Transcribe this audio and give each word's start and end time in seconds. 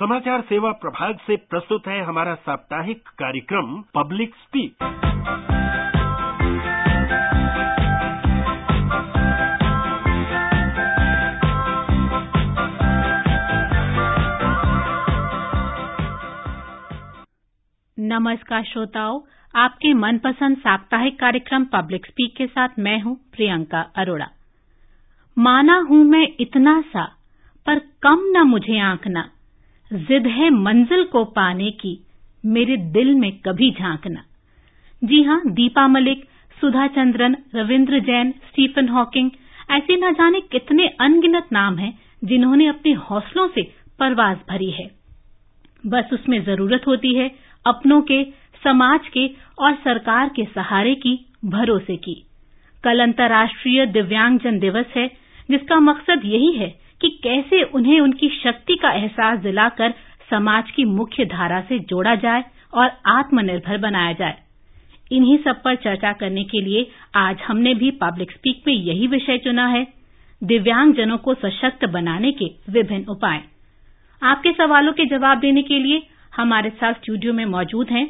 समाचार 0.00 0.40
सेवा 0.40 0.72
प्रभाग 0.72 1.18
से 1.26 1.36
प्रस्तुत 1.36 1.86
है 1.86 2.04
हमारा 2.04 2.34
साप्ताहिक 2.34 3.08
कार्यक्रम 3.08 3.82
पब्लिक 3.94 4.34
स्पीक 4.34 4.72
नमस्कार 17.98 18.62
श्रोताओं, 18.64 19.20
आपके 19.54 19.92
मनपसंद 19.94 20.56
साप्ताहिक 20.56 21.20
कार्यक्रम 21.20 21.64
पब्लिक 21.64 22.06
स्पीक 22.06 22.36
के 22.36 22.46
साथ 22.46 22.68
मैं 22.78 23.00
हूँ 23.00 23.16
प्रियंका 23.16 23.80
अरोड़ा। 23.96 24.26
माना 25.38 25.76
हूँ 25.78 26.04
मैं 26.04 26.28
इतना 26.40 26.80
सा, 26.80 27.04
पर 27.66 27.78
कम 27.78 28.32
न 28.36 28.42
मुझे 28.42 28.80
आंकना। 28.80 29.30
जिद 29.92 30.26
है 30.26 30.50
मंजिल 30.50 31.04
को 31.04 31.24
पाने 31.24 31.70
की, 31.70 32.04
मेरे 32.46 32.76
दिल 32.76 33.14
में 33.14 33.32
कभी 33.32 33.70
झांकना। 33.70 34.22
जी 35.04 35.22
हाँ, 35.22 35.42
दीपा 35.46 35.88
मलिक, 35.88 36.24
सुधा 36.60 36.86
चंद्रन, 36.86 37.36
रविंद्र 37.54 38.00
जैन, 38.00 38.30
स्टीफन 38.30 38.88
हॉकिंग, 38.88 39.30
ऐसे 39.70 39.96
न 39.96 40.12
जाने 40.12 40.40
कितने 40.40 40.86
अनगिनत 41.00 41.48
नाम 41.52 41.78
हैं 41.78 41.98
जिन्होंने 42.24 42.66
अपने 42.66 42.92
हौसलों 42.92 43.48
से 43.48 43.62
परवाज 43.98 44.36
भरी 44.50 44.70
है। 44.70 44.90
बस 45.86 46.10
उसमें 46.12 46.44
ज़रूरत 46.44 46.86
होती 46.86 47.14
है 47.14 47.30
अपनों 47.66 48.02
के, 48.02 48.24
समाज 48.64 49.08
के 49.08 49.26
और 49.58 49.74
सरकार 49.74 50.28
के 50.28 50.44
सहारे 50.44 50.94
की, 50.94 51.26
भरोसे 51.44 51.96
की। 51.96 52.26
कल 52.84 53.00
अंतर्राष्ट्रीय 53.00 53.86
दिव्यांगजन 53.86 54.58
दिवस 54.58 54.86
है, 54.96 55.06
जिसका 55.50 55.80
मकसद 55.80 56.22
यही 56.24 56.52
है 56.52 56.79
कि 57.00 57.08
कैसे 57.22 57.62
उन्हें 57.62 58.00
उनकी 58.00 58.28
शक्ति 58.28 58.74
का 58.74 58.90
एहसास 58.92 59.38
दिलाकर 59.38 59.94
समाज 60.30 60.70
की 60.70 60.84
मुख्य 60.84 61.24
धारा 61.24 61.60
से 61.60 61.78
जोड़ा 61.78 62.14
जाए 62.14 62.44
और 62.74 62.90
आत्मनिर्भर 63.06 63.78
बनाया 63.78 64.12
जाए। 64.12 64.36
इन्हीं 65.12 65.38
सब 65.38 65.62
पर 65.62 65.74
चर्चा 65.74 66.12
करने 66.12 66.44
के 66.44 66.60
लिए 66.60 66.86
आज 67.14 67.40
हमने 67.40 67.74
भी 67.74 67.90
पब्लिक 67.90 68.30
स्पीक 68.30 68.62
में 68.66 68.74
यही 68.74 69.06
विषय 69.06 69.38
चुना 69.38 69.66
है। 69.66 69.86
दिव्यांगजनों 70.42 71.18
को 71.18 71.34
सशक्त 71.34 71.84
बनाने 71.84 72.32
के 72.32 72.44
विभिन्न 72.70 73.04
उपाय। 73.04 73.40
आपके 74.22 74.52
सवालों 74.52 74.92
के 74.92 75.04
जवाब 75.04 75.38
देने 75.38 75.62
के 75.62 75.78
लिए 75.78 76.02
हमारे 76.36 76.70
साथ 76.70 76.94
स्टूडियो 76.94 77.32
में 77.32 77.44
मौजूद 77.44 77.90
हैं। 77.90 78.06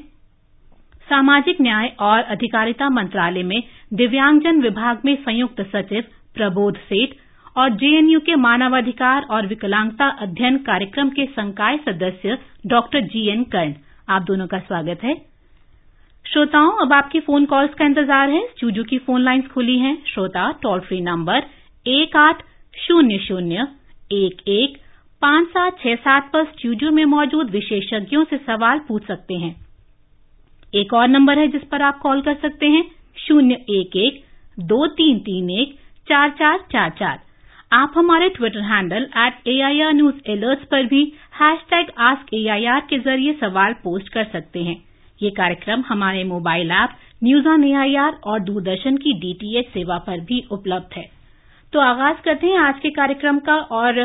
सामाजिक 1.08 1.60
न्याय 1.60 1.97
और 2.00 2.20
अधिकारिता 2.20 2.88
मंत्रालय 2.88 3.42
में 3.42 3.62
दिव्यांगजन 3.92 4.60
विभाग 4.60 5.02
में 5.04 5.14
संयुक्त 5.16 5.60
सचिव 5.60 6.04
प्रबोध 6.34 6.77
सेठ 6.77 7.10
और 7.61 7.70
जेएनयू 7.70 8.19
के 8.20 8.34
मानवाधिकार 8.36 9.22
और 9.30 9.47
विकलांगता 9.47 10.06
अध्ययन 10.22 10.56
कार्यक्रम 10.58 11.08
के 11.11 11.25
संकाय 11.28 11.77
सदस्य 11.78 12.39
डॉक्टर 12.66 13.00
जीएन 13.06 13.42
कर्ण। 13.44 13.75
आप 14.08 14.22
दोनों 14.22 14.47
का 14.47 14.58
स्वागत 14.58 15.03
है। 15.05 15.14
श्रोताओं, 16.25 16.70
अब 16.83 16.92
आपकी 16.92 17.20
फ़ोन 17.20 17.44
कॉल्स 17.44 17.75
का 17.75 17.84
इंतज़ार 17.84 18.31
है। 18.31 18.41
स्टूडियो 18.47 18.84
की 18.84 18.98
फ़ोन 18.98 19.22
लाइंस 19.22 19.47
खुली 19.47 19.78
हैं। 19.78 19.94
श्रोता, 20.06 20.50
टोल 20.62 20.81
फ्री 20.81 21.00
नंबर 21.00 21.47
एक 21.86 22.16
आठ 22.16 22.42
शून्य 22.77 23.19
शून्य 23.19 23.66
एक 24.12 24.48
एक 24.48 24.78
पाँच 25.22 25.48
सात 25.48 25.78
छह 25.78 25.94
सात 26.00 26.31
पर 26.33 26.44
स्टूडियो 26.47 26.91
में 26.91 27.05
मौजूद 27.06 27.50
विशेषज्ञों 27.50 28.25
से 28.25 28.36
सवाल 28.38 28.78
पूछ 28.88 29.06
सकते 29.06 29.34
हैं। 29.36 29.55
एक 30.75 30.94
और 30.94 31.08
नंबर 31.08 31.38
है 31.38 31.48
जिस 31.48 31.62
पर 31.62 31.83
आप 31.83 31.98
कॉल 31.98 32.22
कर 32.22 32.34
सकते 32.42 32.66
हैं। 32.69 32.84
शून्य 33.19 33.64
एक 33.70 33.97
एक 33.98 34.22
दो 34.58 34.86
तीन 34.97 35.19
तीन 35.20 35.50
एक 35.53 35.78
चार 36.08 36.31
चार 36.31 36.64
चार 36.72 36.91
चार। 36.91 37.28
आप 37.70 37.92
हमारे 37.96 38.28
Twitter 38.28 38.60
handle 38.62 39.02
at 39.18 39.48
A 39.48 39.60
I 39.62 39.80
R 39.80 39.92
news 39.94 40.30
alerts 40.30 40.64
पर 40.70 40.86
भी 40.86 41.02
hashtag 41.70 41.90
ask 42.02 42.32
A 42.34 42.46
I 42.52 42.64
R 42.66 42.80
के 42.90 42.98
ज़रिए 42.98 43.32
सवाल 43.40 43.72
पोस्ट 43.82 44.08
कर 44.12 44.24
सकते 44.32 44.62
हैं। 44.62 44.76
ये 45.18 45.30
कार्यक्रम 45.30 45.82
हमारे 45.88 46.24
mobile 46.24 46.70
app 46.72 46.96
news 47.24 47.46
on 47.48 47.64
A 47.64 47.72
I 47.80 47.94
R 47.96 48.16
और 48.24 48.41
दूरदर्शन 48.41 48.96
की 48.96 49.12
डीटीएच 49.20 49.69
सेवा 49.75 49.98
पर 50.06 50.20
भी 50.20 50.42
उपलब्ध 50.53 50.97
है। 50.97 51.04
तो 51.72 51.80
आगाज़ 51.80 52.16
करते 52.25 52.47
हैं 52.47 52.59
आज 52.59 52.80
के 52.82 52.91
कार्यक्रम 52.91 53.38
का 53.41 53.56
और 53.56 54.04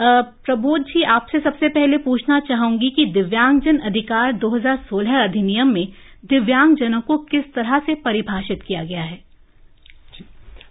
प्रबोध 0.00 0.82
जी, 0.82 1.02
आपसे 1.02 1.40
सबसे 1.40 1.68
पहले 1.68 1.98
पूछना 2.00 2.40
चाहूँगी 2.48 2.90
कि 2.90 3.04
दिव्यांगजन 3.12 3.78
अधिकार 3.86 4.32
2016 4.38 5.22
अधिनियम 5.22 5.68
में 5.68 5.86
दिव्यांगजनों 6.26 7.00
को 7.02 7.18
किस 7.30 7.52
तरह 7.54 7.78
से 7.78 7.94
परिभाषित 8.04 8.62
किया 8.62 8.84
गया 8.84 9.02
है? 9.02 9.18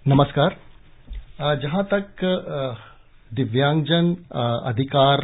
नमस्कार। 0.08 0.56
जहाँ 1.62 1.84
तक 1.94 2.06
दिव्यांगजन 3.32 4.14
अधिकार 4.66 5.24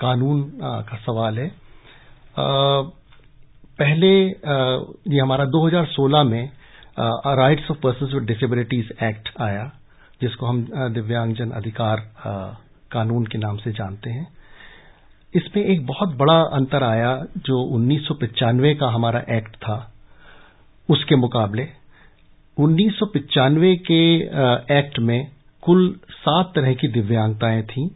कानून 0.00 0.42
का 0.60 0.96
सवाल 0.96 1.38
है। 1.38 1.50
पहले 3.78 4.10
ये 4.18 5.20
हमारा 5.20 5.44
2016 5.46 6.22
में 6.24 6.50
rights 7.36 7.70
of 7.70 7.78
person 7.78 8.14
with 8.14 8.24
disabilities 8.24 8.92
act 9.02 9.28
आया, 9.40 9.70
जिसको 10.20 10.46
हम 10.46 10.64
दिव्यांगजन 10.94 11.50
अधिकार 11.52 12.00
कानून 12.92 13.26
के 13.26 13.38
नाम 13.38 13.56
से 13.56 13.72
जानते 13.72 14.10
हैं। 14.10 14.26
इसमें 15.34 15.64
एक 15.64 15.86
बहुत 15.86 16.16
बड़ा 16.16 16.40
अंतर 16.52 16.82
आया, 16.82 17.16
जो 17.38 17.60
उन्नीस 17.74 18.06
सौ 18.06 18.14
पंचानवे 18.14 18.74
का 18.74 18.88
हमारा 18.88 19.22
एक्ट 19.30 19.56
था, 19.56 19.92
उसके 20.88 21.16
मुकाबले। 21.16 21.68
उन्नीस 22.58 22.98
के 23.88 24.02
एक्ट 24.78 24.98
में 24.98 25.18
कुल 25.62 25.88
सात 26.10 26.52
तरह 26.54 26.72
की 26.74 26.88
दिव्यांगताएँ 26.88 27.62
थीं 27.62 27.88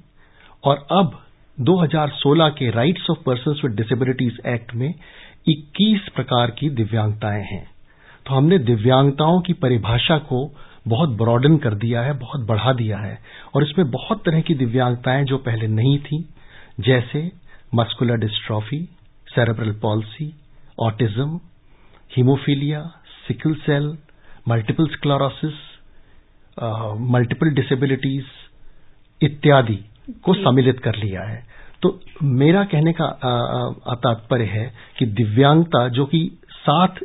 और 0.64 0.86
अब 0.92 1.18
2016 1.58 2.50
के 2.58 2.70
rights 2.70 3.06
of 3.10 3.18
person 3.26 3.54
with 3.62 3.74
disabilities 3.76 4.38
act 4.46 4.74
में 4.74 4.92
21 5.48 6.08
प्रकार 6.14 6.50
की 6.50 6.68
दिव्यांगताएँ 6.70 7.42
हैं। 7.44 7.64
तो 8.26 8.34
हमने 8.34 8.58
दिव्यांगताओं 8.58 9.40
की 9.40 9.52
परिभाषा 9.62 10.18
को 10.30 10.40
बहुत 10.88 11.16
ब्रॉडन 11.16 11.56
कर 11.56 11.74
दिया 11.74 12.02
है, 12.02 12.12
बहुत 12.18 12.46
बढ़ा 12.46 12.72
दिया 12.72 12.98
है 12.98 13.18
और 13.54 13.62
इसमें 13.62 13.90
बहुत 13.90 14.22
तरह 14.24 14.40
की 14.40 14.54
दिव्यांगताएँ 14.54 15.24
जो 15.24 15.38
पहले 15.38 15.66
नहीं 15.70 15.98
थी, 15.98 16.24
जैसे 16.80 17.30
muscular 17.74 18.16
dystrophy 18.16 18.80
cerebral 19.28 19.72
palsy 19.82 20.32
autism 20.80 21.40
haemophilia 22.10 22.80
sickle 23.28 23.54
cell 23.66 23.92
multiple 24.46 24.86
sclerosis 24.86 25.60
multiple 27.10 27.50
disabilities 27.54 28.24
इत्यादि 29.20 29.78
को 30.24 30.34
सम्मिलित 30.34 30.78
कर 30.80 30.96
लिया 30.96 31.22
है। 31.22 31.42
तो 31.82 31.98
मेरा 32.22 32.64
कहने 32.64 32.92
का 32.92 33.06
तात्पर्य 33.94 34.44
है 34.44 34.72
कि 34.98 35.06
दिव्यांगता 35.20 35.88
जो 35.88 36.04
कि 36.06 36.20
सात 36.56 36.98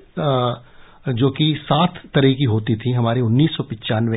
जो 1.16 1.30
कि 1.30 1.54
सात 1.64 2.02
तरह 2.14 2.34
की 2.34 2.44
होती 2.44 2.76
थी 2.76 2.92
हमारे 2.92 3.22
उन्नीस 3.22 3.58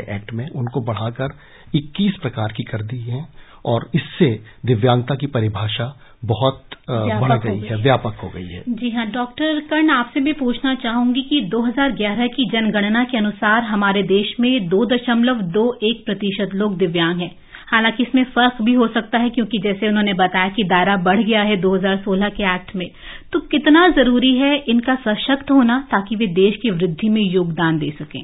एक्ट 0.09 0.33
में 0.33 0.49
उनको 0.51 0.81
बढ़ाकर 0.81 1.35
21 1.75 2.19
प्रकार 2.23 2.53
की 2.53 2.63
कर 2.63 2.83
दी 2.83 2.99
है 3.01 3.25
और 3.65 3.89
इससे 3.95 4.31
दिव्यांगता 4.67 5.15
की 5.15 5.27
परिभाषा 5.27 5.87
बहुत 6.25 6.65
बढ़ 6.91 7.33
गई 7.39 7.59
है 7.59 7.77
व्यापक 7.77 8.17
हो 8.23 8.29
गई 8.29 8.47
है। 8.47 8.63
जी 8.69 8.91
हाँ 8.91 9.07
डॉक्टर 9.11 9.61
कर्ण 9.61 9.91
आपसे 9.91 10.21
मैं 10.21 10.35
पूछना 10.35 10.75
चाहूँगी 10.75 11.23
कि 11.23 11.41
2011 11.41 12.27
की 12.27 12.49
जनगणना 12.53 13.05
के 13.05 13.19
अनुसार 13.19 13.63
हमारे 13.63 14.03
देश 14.03 14.35
में 14.41 14.69
दो 14.69 14.85
दशमलव 14.87 15.41
दो 15.51 15.79
एक 15.83 16.05
प्रतिशत 16.07 16.51
लोग 16.55 16.77
दिव्यांग 16.79 17.21
हैं। 17.21 17.31
हालाँकि 17.67 18.03
इसमें 18.03 18.25
फ़र्क 18.25 18.63
भी 18.63 18.73
हो 18.73 18.89
सकता 18.89 19.19
है 19.19 19.31
क्योंकि 19.31 19.59
जैसे 19.59 19.89
उन्होंने 19.89 20.13
बताया 20.13 20.49
कि 20.49 20.65
दायरा 20.65 20.97
बढ़ 20.97 21.23
गया 21.23 21.43
है 21.43 21.57
2016 21.57 22.29
के 22.29 22.55
एक्ट 22.55 22.77
में। 22.77 22.91
तो 23.33 23.41
कितना 23.41 23.89
ज़रूरी 23.89 24.35
है 24.37 24.57
इनका 24.69 24.95
सशक्त 24.95 25.51
होना 25.51 25.79
ताकि 25.91 26.17
वे 26.17 26.27
देश 26.27 26.57
की 26.57 26.71
वृद्धि 26.71 27.09
में 27.09 27.23
योगदान 27.23 27.79
दे 27.79 27.91
सकें? 27.91 28.23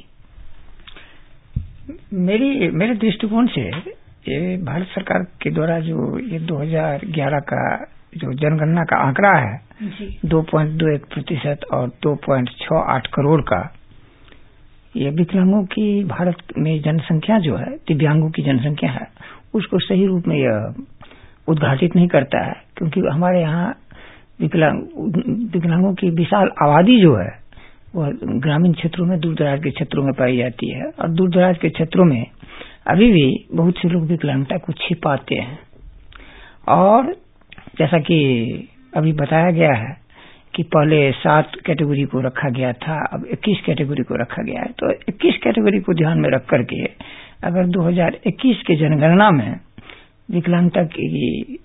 मेरी 2.13 2.69
मेरे 2.71 2.95
दृष्टिकोण 2.95 3.47
से 3.47 3.71
ये 4.29 4.57
भारत 4.65 4.87
सरकार 4.87 5.23
के 5.43 5.51
द्वारा 5.51 5.79
जो 5.81 6.19
ये 6.21 6.39
2011 6.47 7.41
का 7.43 7.61
जो 8.17 8.33
जनगणना 8.35 8.85
का 8.85 8.97
आंकड़ा 8.99 9.33
है 9.33 9.89
दो 10.25 10.41
पॉइंट 10.43 10.71
दो 10.73 10.89
एक 10.95 11.05
प्रतिशत 11.05 11.67
और 11.75 11.89
दो 12.03 12.15
पॉइंट 12.17 12.51
छह 12.61 12.91
आठ 12.95 13.07
करोड़ 13.07 13.41
का 13.43 13.61
ये 14.95 15.11
विकलांगों 15.11 15.63
की 15.67 15.87
भारत 16.05 16.43
में 16.59 16.73
जनसंख्या 16.83 17.39
जो 17.39 17.57
है 17.57 17.71
दिव्यांगों 17.89 18.31
की 18.31 18.43
जनसंख्या 18.43 18.91
है 18.91 19.07
उसको 19.55 19.79
सही 19.79 20.07
रूप 20.07 20.29
में 20.29 20.37
यह 20.37 20.75
उद्घाटित 21.49 21.97
नहीं 21.97 22.09
करता 22.09 22.45
है 22.45 22.55
क्योंकि 22.77 23.01
हमारे 23.13 23.41
यहाँ 23.41 23.69
विकलांग 24.41 24.81
विकलांगों 25.53 25.95
की 25.95 26.11
विशाल 26.13 26.51
आबादी 26.63 27.01
जो 27.03 27.17
है 27.17 27.31
वह 27.95 28.11
ग्रामीण 28.41 28.73
क्षेत्रों 28.73 29.07
में 29.07 29.19
दूर 29.21 29.35
दराज 29.35 29.63
के 29.63 29.71
क्षेत्रों 29.71 30.05
में 30.05 30.13
पाई 30.15 30.37
जाती 30.37 30.71
है 30.71 30.91
और 30.91 31.09
दूर 31.11 31.31
दराज 31.31 31.59
के 31.59 31.69
क्षेत्रों 31.69 32.05
में 32.05 32.25
अभी 32.87 33.13
भी 33.13 33.47
बहुत 33.53 33.75
से 33.79 33.89
लोग 33.89 34.07
विकलांगता 34.07 34.57
को 34.57 34.73
छिपाते 34.73 35.35
हैं। 35.35 35.59
और 36.69 37.17
जैसा 37.79 37.99
कि 37.99 38.19
अभी 38.97 39.13
बताया 39.13 39.51
गया 39.51 39.73
है 39.73 39.97
कि 40.55 40.63
पहले 40.63 41.13
सात 41.13 41.53
कैटेगरी 41.67 42.05
को 42.05 42.21
रखा 42.21 42.49
गया 42.49 42.73
था, 42.73 43.07
अब 43.13 43.27
21 43.33 43.61
कैटेगरी 43.67 44.03
को 44.03 44.15
रखा 44.15 44.43
गया 44.43 44.61
है। 44.61 44.67
तो 44.67 44.93
21 45.09 45.37
कैटेगरी 45.37 45.81
को 45.81 45.95
ध्यान 45.95 46.19
में 46.19 46.31
रख 46.31 46.47
करके 46.47 46.85
अगर 47.45 47.67
2021 47.67 48.63
के 48.67 48.77
जनगणना 48.77 49.31
में 49.31 49.61
विकलांगता 50.31 50.83
की 50.83 51.59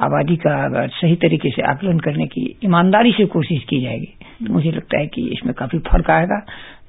आबादी 0.00 0.36
का 0.36 0.54
अगर 0.64 0.88
सही 0.88 1.14
तरीके 1.16 1.50
से 1.50 1.62
आकलन 1.62 1.98
करने 1.98 2.26
की 2.26 2.44
ईमानदारी 2.64 3.12
से 3.12 3.24
कोशिश 3.26 3.62
की 3.64 3.80
जाएगी 3.82 4.46
तो 4.46 4.52
मुझे 4.52 4.70
लगता 4.70 4.98
है 4.98 5.06
कि 5.06 5.22
इसमें 5.28 5.54
काफ़ी 5.54 5.78
फ़र्क 5.78 6.10
आएगा। 6.10 6.40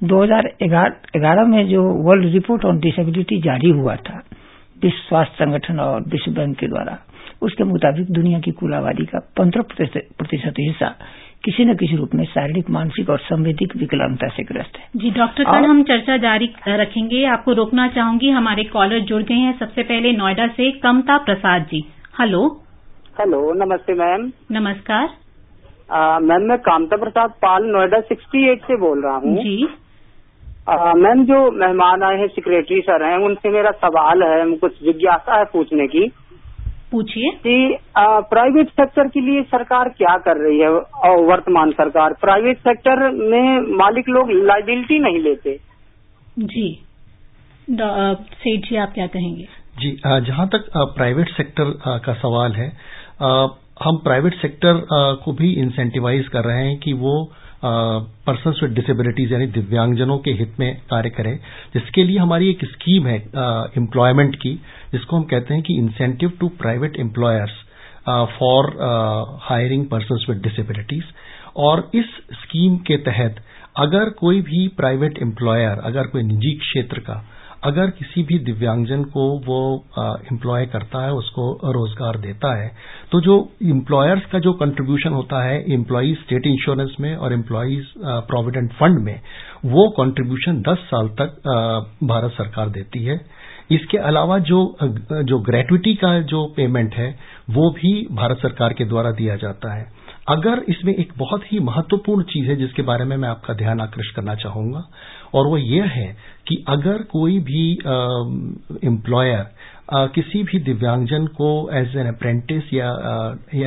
2011 0.04 1.46
में 1.46 1.68
जो 1.68 1.82
वर्ल्ड 2.04 2.32
रिपोर्ट 2.32 2.64
ऑन 2.64 2.78
डिसेबिलिटी 2.78 3.40
जारी 3.40 3.70
हुआ 3.70 3.94
था 3.96 4.22
विश्व 4.82 4.98
स्वास्थ्य 5.08 5.44
संगठन 5.44 5.80
और 5.80 6.02
विश्व 6.08 6.32
बैंक 6.32 6.56
के 6.58 6.66
द्वारा 6.66 6.98
उसके 7.42 7.64
मुताबिक 7.64 8.10
दुनिया 8.10 8.38
की 8.40 8.50
कुल 8.50 8.74
आबादी 8.74 9.04
का 9.04 9.18
पंद्रह 9.36 9.62
प्रतिशत 9.62 10.54
हिस्सा 10.60 10.94
किसी 11.44 11.64
न 11.64 11.74
किसी 11.74 11.96
रूप 11.96 12.14
में 12.14 12.24
शारीरिक 12.24 12.70
मानसिक 12.70 13.10
और 13.10 13.18
संवेदिक 13.18 13.76
विकलांगता 13.76 14.28
से 14.28 14.42
ग्रस्त 14.42 14.78
है। 14.78 14.88
जी 14.96 15.10
डॉक्टर 15.10 15.44
कल 15.44 15.64
हम 15.64 15.82
चर्चा 15.82 16.16
जारी 16.16 16.50
रखेंगे। 16.68 17.24
आपको 17.26 17.52
रोकना 17.52 17.88
चाहूँगी 17.88 18.30
हमारे 18.30 18.64
कॉलर 18.64 19.00
जुड़ 19.00 19.22
गए 19.22 19.34
हैं। 19.34 19.58
सबसे 19.58 19.82
पहले 19.82 20.12
नोएडा 20.12 20.46
से 20.46 20.70
कमता 20.78 21.18
प्रसाद 21.18 21.62
जी। 21.62 21.84
हेलो। 22.20 22.48
हेलो 23.18 23.38
नमस्ते 23.54 23.94
मैम 23.94 24.24
नमस्कार. 24.52 25.06
मैम 26.22 26.42
मैं 26.48 26.56
कामता 26.66 26.96
प्रसाद 26.96 27.30
पाल 27.42 27.64
नोएडा 27.66 27.98
68 28.02 28.66
से 28.66 28.76
बोल 28.80 29.02
रहा 29.04 29.14
हूँ। 29.14 29.34
जी. 29.36 29.64
मैम 30.98 31.24
जो 31.26 31.38
मेहमान 31.52 32.02
आए 32.02 32.18
हैं 32.18 32.28
सेक्रेटरी 32.28 32.80
सर 32.80 33.04
हैं 33.04 33.16
उनसे 33.26 33.50
मेरा 33.50 33.70
सवाल 33.80 34.22
है 34.22 34.56
कुछ 34.56 34.78
जिज्ञासा 34.82 35.38
है 35.38 35.44
पूछने 35.52 35.86
की। 35.86 36.06
पूछिए. 36.92 37.30
कि 37.38 37.78
प्राइवेट 37.98 38.68
सेक्टर 38.70 39.08
के 39.08 39.20
लिए 39.20 39.42
सरकार 39.48 39.88
क्या 39.98 40.16
कर 40.26 40.36
रही 40.38 40.58
है 40.60 40.68
और 40.68 41.24
वर्तमान 41.26 41.70
सरकार? 41.72 42.14
प्राइवेट 42.20 42.58
सेक्टर 42.60 43.10
में 43.12 43.76
मालिक 43.78 44.08
लोग 44.08 44.30
लाइबिलिटी 44.44 44.98
नहीं 44.98 45.22
लेते। 45.22 45.58
जी. 46.38 46.68
सेठ 47.70 48.68
जी 48.68 48.76
आप 48.76 48.92
क्या 48.94 49.06
कहेंगे? 49.08 49.48
जी 49.78 49.90
जहाँ 50.26 50.46
तक 50.48 50.70
प्राइवेट 50.96 51.28
सेक्टर 51.30 51.72
का 52.04 52.14
सवाल 52.14 52.52
है 52.52 52.68
हम 53.22 53.96
प्राइवेट 54.04 54.34
सेक्टर 54.40 54.80
को 55.24 55.32
भी 55.40 55.52
इंसेंटिवाइज 55.60 56.28
कर 56.32 56.44
रहे 56.44 56.64
हैं 56.66 56.76
कि 56.80 56.92
वो 57.02 57.12
पर्सन 57.64 58.50
विद 58.62 58.72
डिसेबिलिटीज 58.74 59.32
यानी 59.32 59.46
दिव्यांगजनों 59.54 60.18
के 60.26 60.30
हित 60.40 60.54
में 60.60 60.74
कार्य 60.90 61.10
करें। 61.10 61.36
जिसके 61.74 62.04
लिए 62.04 62.18
हमारी 62.18 62.50
एक 62.50 62.64
स्कीम 62.72 63.06
है 63.06 63.16
एम्प्लॉयमेंट 63.78 64.34
की, 64.42 64.54
जिसको 64.92 65.16
हम 65.16 65.22
कहते 65.32 65.54
हैं 65.54 65.62
कि 65.62 65.74
incentive 65.78 66.32
to 66.40 66.48
private 66.62 66.96
employers 67.00 67.56
for 68.38 68.70
hiring 69.48 69.84
person 69.90 70.24
with 70.28 70.42
disabilities 70.42 71.04
और 71.66 71.88
इस 71.94 72.14
स्कीम 72.42 72.76
के 72.88 72.96
तहत 73.10 73.42
अगर 73.78 74.10
कोई 74.20 74.40
भी 74.42 74.66
प्राइवेट 74.76 75.18
एम्प्लॉयर 75.22 75.80
अगर 75.84 76.06
कोई 76.12 76.22
निजी 76.22 76.52
क्षेत्र 76.58 77.00
का 77.00 77.22
अगर 77.64 77.90
किसी 77.90 78.22
भी 78.22 78.38
दिव्यांगजन 78.44 79.02
को 79.06 79.22
वो 79.46 79.60
एम्प्लॉय 80.32 80.66
करता 80.66 81.02
है, 81.04 81.12
उसको 81.12 81.72
रोज़गार 81.72 82.18
देता 82.18 82.54
है 82.56 82.70
तो 83.12 83.20
जो 83.20 83.36
एम्प्लॉयर्स 83.66 84.26
का 84.32 84.38
जो 84.38 84.52
कंट्रीब्यूशन 84.54 85.12
होता 85.12 85.42
है 85.44 85.58
एम्प्लॉज 85.72 86.14
स्टेट 86.16 86.46
इंश्योरेंस 86.46 86.96
में 87.00 87.14
और 87.16 87.32
एम्प्लॉज 87.32 87.84
प्रोविडेंट 87.98 88.72
फंड 88.72 88.98
में, 88.98 89.20
वो 89.66 89.88
कंट्रीब्यूशन 89.98 90.62
10 90.62 90.86
साल 90.86 91.08
तक 91.20 91.42
भारत 92.04 92.32
सरकार 92.32 92.68
देती 92.70 93.04
है। 93.04 93.20
इसके 93.70 93.98
अलावा 93.98 94.38
जो 94.40 94.60
जो 94.82 95.38
ग्रेट्युटी 95.40 95.94
का 95.94 96.18
जो 96.22 96.44
पेमेंट 96.56 96.94
है, 96.94 97.14
वो 97.50 97.70
भी 97.70 97.92
भारत 98.12 98.38
सरकार 98.38 98.72
के 98.72 98.84
द्वारा 98.84 99.10
दिया 99.12 99.36
जाता 99.36 99.74
है। 99.74 99.86
अगर 100.28 100.64
इसमें 100.68 100.94
एक 100.94 101.12
बहुत 101.18 101.42
ही 101.52 101.58
महत्वपूर्ण 101.60 102.22
चीज़ 102.24 102.48
है 102.48 102.56
जिसके 102.56 102.82
बारे 102.82 103.04
में 103.04 103.16
मैं 103.16 103.28
आपका 103.28 103.54
ध्यान 103.54 103.80
आकृष्ट 103.80 104.14
करना 104.16 104.34
चाहूँगा, 104.34 104.82
और 105.34 105.46
वो 105.46 105.56
ये 105.56 105.82
है 105.86 106.06
कि 106.48 106.64
अगर 106.68 107.02
कोई 107.12 107.38
भी 107.40 107.70
एम्प्लॉयर 108.84 109.46
किसी 110.14 110.42
भी 110.42 110.58
दिव्यांगजन 110.60 111.26
को 111.36 111.48
एज 111.74 111.96
एन 111.96 112.06
अप्रेंटिस 112.06 112.72
या 112.74 112.90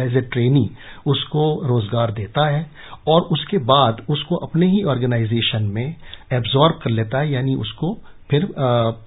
एज 0.04 0.16
ए 0.18 0.22
ट्रेनी 0.31 0.69
उसको 1.08 1.46
रोज़गार 1.68 2.12
देता 2.12 2.48
है 2.48 2.66
और 3.08 3.22
उसके 3.34 3.58
बाद 3.66 4.06
उसको 4.10 4.36
अपने 4.48 4.68
ही 4.72 4.84
ऑर्गेनाइजेशन 4.86 5.63
में 5.74 5.86
एब्जॉर्ब 6.34 6.80
कर 6.84 6.90
लेता 6.90 7.19
है, 7.19 7.31
यानी 7.31 7.56
उसको 7.58 7.94
फिर 8.31 8.48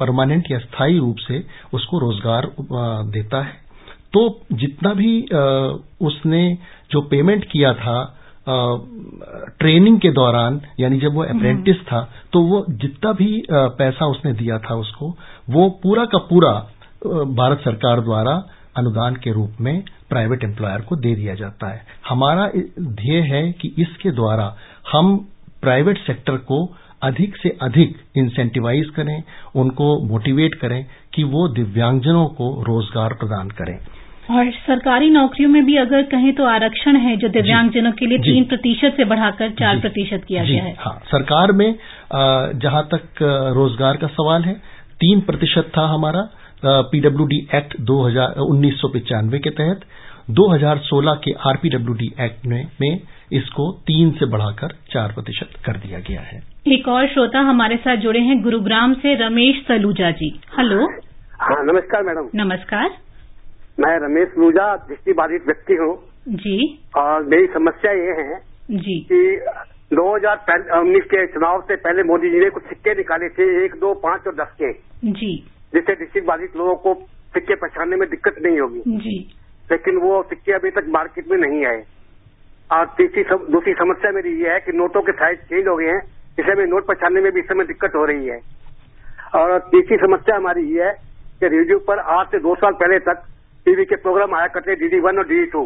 परमानेंट 0.01 0.51
या 0.51 0.59
स्थायी 0.59 0.99
रूप 0.99 1.17
से 1.19 1.45
उसको 1.75 1.99
रोज़गार 1.99 2.51
देता 3.12 3.43
है 3.43 3.62
तो 4.15 4.21
जितना 4.53 4.93
भी 4.95 5.21
उसने 6.06 6.43
जो 6.90 7.00
पेमेंट 7.10 7.44
किया 7.44 7.72
था 7.75 7.96
ट्रेनिंग 8.48 9.98
के 10.00 10.10
दौरान 10.12 10.60
यानी 10.81 10.98
जब 11.00 11.14
वो 11.14 11.22
अप्रेंटिस 11.25 11.76
था 11.82 12.00
तो 12.32 12.40
वो 12.42 12.64
जितना 12.70 13.12
भी 13.12 13.31
पैसा 13.50 14.06
उसने 14.06 14.32
दिया 14.32 14.58
था 14.58 14.75
उसको 14.76 15.08
वो 15.50 15.69
पूरा 15.82 16.04
का 16.04 16.19
पूरा 16.31 16.52
भारत 17.34 17.60
सरकार 17.64 18.00
द्वारा 18.00 18.34
अनुदान 18.76 19.16
के 19.16 19.32
रूप 19.32 19.60
में 19.60 19.82
प्राइवेट 20.08 20.44
एम्प्लॉयर 20.44 20.81
को 20.81 20.96
दे 20.96 21.14
दिया 21.14 21.34
जाता 21.34 21.69
है। 21.69 21.84
हमारा 22.08 22.46
ध्येय 22.81 23.20
है 23.25 23.50
कि 23.52 23.75
इसके 23.78 24.10
द्वारा 24.10 24.54
हम 24.92 25.16
प्राइवेट 25.62 25.98
सेक्टर 25.98 26.36
को 26.48 26.64
अधिक 27.02 27.36
से 27.36 27.48
अधिक 27.62 27.96
इंसेंटिवाइज 28.16 28.90
करें 28.90 29.22
उनको 29.56 29.86
मोटिवेट 30.08 30.54
करें 30.54 30.84
कि 31.14 31.25
वो 31.25 31.46
दिव्यांगजनों 31.48 32.26
को 32.38 32.48
रोज़गार 32.62 33.12
प्रदान 33.14 33.48
करें। 33.50 33.78
और 34.31 34.50
सरकारी 34.59 35.09
नौकरियों 35.11 35.50
में 35.50 35.65
भी 35.65 35.76
अगर 35.76 36.03
कहें 36.11 36.32
तो 36.35 36.44
आरक्षण 36.47 36.97
है 36.99 37.17
जो 37.17 37.29
दिव्यांगजनों 37.31 37.93
के 37.93 38.06
लिए 38.06 38.19
तीन 38.21 38.44
प्रतिशत 38.44 38.94
से 38.97 39.05
बढ़ाकर 39.05 39.50
चार 39.53 39.81
प्रतिशत 39.81 40.25
किया 40.29 40.44
गया 40.44 40.62
है। 40.65 40.75
हाँ 40.81 40.99
सरकार 41.06 41.53
में 41.53 41.75
जहाँ 42.56 42.82
तक 42.93 43.23
रोज़गार 43.56 43.97
का 43.97 44.06
सवाल 44.15 44.43
है 44.43 44.55
तीन 45.00 45.21
प्रतिशत 45.23 45.71
था 45.76 45.87
हमारा 45.88 46.23
पीडब्ल्यूडी 46.91 47.38
एक्ट 47.55 47.76
दो 47.82 48.00
हज़ार 48.03 48.41
उन्नीस 48.43 48.81
सौ 48.81 48.88
पिचानवे 48.88 49.38
के 49.38 49.50
तहत। 49.53 49.81
2016 50.32 51.17
के 51.25 51.32
आरपीडब्ल्यूडी 51.49 52.06
एक्ट 52.20 52.47
में, 52.47 52.67
में 52.81 53.00
इसको 53.32 53.70
तीन 53.87 54.11
से 54.11 54.27
बढ़ाकर 54.27 54.75
चार 54.91 55.12
प्रतिशत 55.12 55.59
कर 55.67 55.77
दिया 55.79 55.99
गया 56.00 56.20
है। 56.23 56.43
एक 56.73 56.88
और 56.88 57.06
श्रोता 57.09 57.41
हमारे 57.44 57.77
साथ 57.79 57.97
जुड़े 57.99 58.20
हैं 58.23 58.43
गुरुग्राम 58.43 58.94
से 58.94 59.15
रमेश 59.17 59.65
सलूजा 59.69 60.11
जी। 60.12 60.35
हेलो। 60.59 60.87
हाँ 61.41 61.65
नमस्कार 61.65 62.03
मैडम। 62.03 62.31
नमस्कार। 62.37 62.97
मैं 63.81 63.99
रमेश 63.99 64.29
लूजा 64.38 64.76
दृष्टि 64.76 65.12
बाधित 65.12 65.47
व्यक्ति 65.47 65.75
हूँ। 65.75 65.99
जी। 66.29 66.85
और 66.97 67.23
मेरी 67.23 67.47
समस्या 67.47 67.93
ये 67.93 68.11
है 68.11 68.38
जी। 68.71 69.00
कि 69.00 69.44
2019 69.97 71.05
के 71.05 71.26
चुनाव 71.26 71.61
से 71.61 71.76
पहले 71.76 72.03
मोदी 72.03 72.31
जी 72.31 72.41
ने 72.41 72.50
कुछ 72.50 72.62
सिक्के 72.62 72.94
निकाले 72.94 73.29
थे 73.29 73.65
एक 73.65 73.75
दो 73.75 73.94
पाँच 73.94 74.26
और 74.26 74.35
दस 74.35 74.49
के। 74.62 74.73
जी। 75.12 75.50
जिससे 75.75 75.94
दृष्टि 75.94 76.21
बाधित 76.21 76.56
लोगों 76.56 76.75
को 76.75 76.94
सिक्के 77.35 77.55
पहचानने 77.55 77.97
में 77.97 78.11
दिक्कत 78.11 78.35
नहीं 78.43 78.61
होगी। 78.61 78.81
जी। 78.81 79.35
लेकिन 79.73 79.97
वो 79.97 80.23
सिक्के 80.23 80.53
अभी 80.53 80.70
तक 80.70 80.85
मार्केट 80.88 81.29
में 81.29 81.38
नहीं 81.38 81.67
आए। 81.67 81.85
और 82.73 82.87
तीसरी 82.87 83.22
सम, 83.22 83.37
दूसरी 83.37 83.72
समस्या 83.72 84.10
मेरी 84.13 84.43
ये 84.43 84.51
है 84.51 84.60
कि 84.60 84.72
नोटों 84.72 85.03
के 85.03 85.13
साइज़ 85.13 85.39
चेंज 85.39 85.69
हो 85.69 85.77
गए 85.77 85.87
हैं। 85.87 86.03
इसलिए 86.39 86.55
हमें 86.55 86.67
नोट 86.67 86.87
पहचानने 86.87 87.20
में 87.20 87.32
भी 87.32 87.41
इस 87.41 87.48
समय 87.48 87.65
दिक्कत 87.65 87.93
हो 87.96 88.05
रही 88.05 88.27
है। 88.27 88.41
और 89.34 89.58
तीसरी 89.58 89.96
समस्या 89.96 90.37
हमारी 90.37 90.63
ये 90.63 90.84
है 90.84 90.93
कि 91.41 91.48
रेडियो 91.48 91.79
पर 91.79 91.98
आज 91.98 92.27
से 92.27 92.39
दो 92.39 92.55
साल 92.55 92.72
पहले 92.72 92.98
तक 92.98 93.22
टीवी 93.67 93.85
के 93.85 93.97
प्रोग्राम 94.05 94.35
आया 94.37 94.47
करते 94.55 94.75
डीडी 94.77 95.01
वन 95.01 95.19
और 95.19 95.27
डीडी 95.29 95.47
टू 95.53 95.63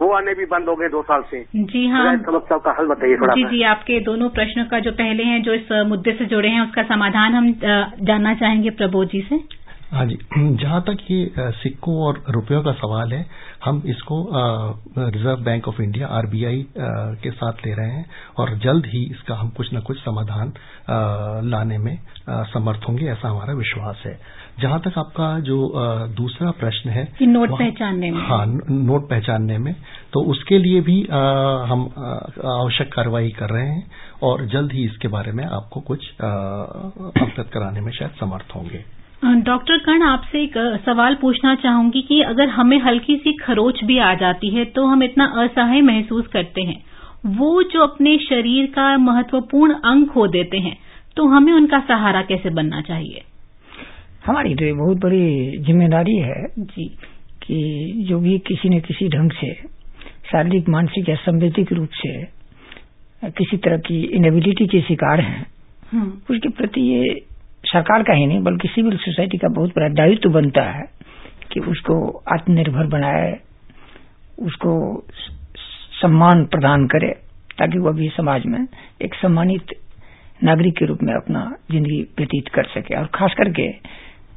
वो 0.00 0.10
आने 0.12 0.32
भी 0.34 0.44
बंद 0.46 0.68
हो 0.68 0.74
गए 0.76 0.88
दो 0.88 1.02
साल 1.08 1.22
से। 1.30 1.42
जी 1.64 1.86
हाँ। 1.88 2.04
समस्या 2.22 2.56
का 2.58 2.74
हल 2.78 2.86
बताइए 2.86 3.16
थोड़ा 3.16 3.34
जी 3.34 3.44
जी 3.50 3.62
आपके 3.72 3.98
दोनों 4.04 4.28
प्रश्नों 4.38 4.64
का 4.70 4.78
जो 4.86 4.92
पहले 4.92 5.24
हैं 5.24 5.42
जो 5.42 5.54
इस 5.54 5.68
मुद्दे 5.88 6.12
से 6.18 6.24
जुड़े 6.32 6.48
हैं 6.48 6.62
उसका 6.62 6.82
समाधान 6.88 7.34
हम 7.34 7.52
जानना 7.62 8.34
चाहेंगे 8.34 8.70
प्रबोध 8.80 9.08
जी 9.08 9.20
से। 9.28 9.38
हाँ 9.92 10.04
जी। 10.06 10.16
जहाँ 10.62 10.80
तक 10.82 10.98
ये 11.10 11.50
सिक्कों 11.62 11.94
और 12.06 12.22
रुपयों 12.30 12.62
का 12.62 12.72
सवाल 12.72 13.12
है 13.12 13.24
हम 13.64 13.82
इसको 13.86 14.16
Reserve 14.98 15.44
Bank 15.44 15.68
of 15.68 15.80
India 15.82 16.06
RBI 16.18 16.64
के 17.24 17.30
साथ 17.32 17.66
ले 17.66 17.74
रहे 17.74 17.90
हैं 17.90 18.04
और 18.38 18.54
जल्द 18.64 18.86
ही 18.86 19.04
इसका 19.10 19.34
हम 19.34 19.50
कुछ 19.56 19.74
न 19.74 19.80
कुछ 19.80 19.98
समाधान 19.98 20.52
लाने 21.50 21.78
में 21.78 21.96
समर्थ 22.28 22.88
होंगे 22.88 23.06
ऐसा 23.12 23.28
हमारा 23.28 23.54
विश्वास 23.54 24.02
है। 24.06 24.18
जहाँ 24.60 24.78
तक 24.80 24.98
आपका 24.98 25.28
जो 25.40 25.56
दूसरा 26.16 26.50
प्रश्न 26.50 26.90
है 26.90 27.04
कि 27.18 27.26
नोट 27.26 27.50
पहचानने 27.50 28.10
में। 28.10 28.20
हाँ 28.20 28.44
नोट 28.70 29.08
पहचानने 29.10 29.58
में। 29.58 29.74
तो 30.12 30.20
उसके 30.32 30.58
लिए 30.58 30.80
भी 30.80 31.00
हम 31.70 31.82
आवश्यक 32.46 32.92
कार्रवाई 32.92 33.30
कर 33.30 33.50
रहे 33.50 33.66
हैं 33.66 33.86
और 34.22 34.46
जल्द 34.46 34.72
ही 34.72 34.84
इसके 34.84 35.08
बारे 35.08 35.32
में 35.32 35.44
आपको 35.46 35.80
कुछ 35.80 36.08
अवगत 36.20 37.50
कराने 37.54 37.80
में 37.80 37.90
शायद 37.92 38.10
समर्थ 38.20 38.54
होंगे। 38.56 38.84
डॉक्टर 39.42 39.78
कर्ण 39.78 40.02
आपसे 40.02 40.42
एक 40.42 40.54
सवाल 40.86 41.14
पूछना 41.14 41.54
चाहूँगी 41.54 42.02
कि 42.02 42.20
अगर 42.22 42.48
हमें 42.50 42.78
हल्की 42.78 43.16
सी 43.16 43.32
खरोच 43.36 43.84
भी 43.84 43.98
आ 43.98 44.14
जाती 44.14 44.48
है 44.50 44.64
तो 44.64 44.86
हम 44.86 45.02
इतना 45.02 45.24
असहाय 45.42 45.80
महसूस 45.82 46.26
करते 46.26 46.62
हैं। 46.62 46.82
वो 47.36 47.62
जो 47.62 47.82
अपने 47.82 48.16
शरीर 48.20 48.66
का 48.66 48.96
महत्वपूर्ण 49.00 49.74
अंग 49.84 50.06
खो 50.06 50.26
देते 50.30 50.58
हैं 50.58 50.76
तो 51.16 51.26
हमें 51.26 51.52
उनका 51.52 51.78
सहारा 51.88 52.22
कैसे 52.22 52.50
बनना 52.50 52.80
चाहिए? 52.80 53.22
हमारी 54.24 54.54
तो 54.54 54.64
ये 54.64 54.72
बहुत 54.72 54.96
बड़ी 54.96 55.58
ज़िम्मेदारी 55.58 56.16
है 56.18 56.44
जी। 56.58 56.88
कि 57.42 57.56
जो 58.08 58.18
भी 58.20 58.38
किसी 58.38 58.68
न 58.68 58.80
किसी 58.80 59.08
ढंग 59.08 59.30
से 59.30 59.52
शारीरिक 60.30 60.68
मानसिक 60.68 61.08
या 61.08 61.16
संवेदिक 61.16 61.72
रूप 61.72 61.90
से 61.96 62.12
किसी 63.30 63.56
तरह 63.56 63.78
की 63.78 64.02
इनेबिलिटी 64.16 64.66
के 64.66 64.80
शिकार 64.80 65.20
हैं 65.20 65.42
उसके 66.30 66.48
प्रति 66.48 66.80
ये 66.80 67.14
सरकार 67.64 68.02
का 68.02 68.12
ही 68.12 68.26
नहीं 68.26 68.40
बल्कि 68.42 68.68
सिविल 68.68 68.96
सोसाइटी 68.96 69.38
का 69.38 69.48
बहुत 69.48 69.70
बड़ा 69.70 69.88
दायित्व 69.88 70.30
बनता 70.30 70.62
है 70.70 70.84
कि 71.52 71.60
उसको 71.60 71.96
आत्मनिर्भर 72.34 72.86
बनाए 72.86 73.32
उसको 74.38 74.72
सम्मान 76.00 76.44
प्रदान 76.44 76.86
करे 76.86 77.10
ताकि 77.58 77.78
वह 77.78 77.92
भी 77.92 78.08
समाज 78.08 78.46
में 78.46 78.66
एक 79.02 79.14
सम्मानित 79.14 79.74
नागरिक 80.44 80.76
के 80.76 80.86
रूप 80.86 81.02
में 81.02 81.14
अपना 81.14 81.44
ज़िंदगी 81.70 82.00
व्यतीत 82.18 82.48
कर 82.48 82.64
सके। 82.64 82.94
और 82.94 83.06
खास 83.14 83.34
करके 83.38 83.68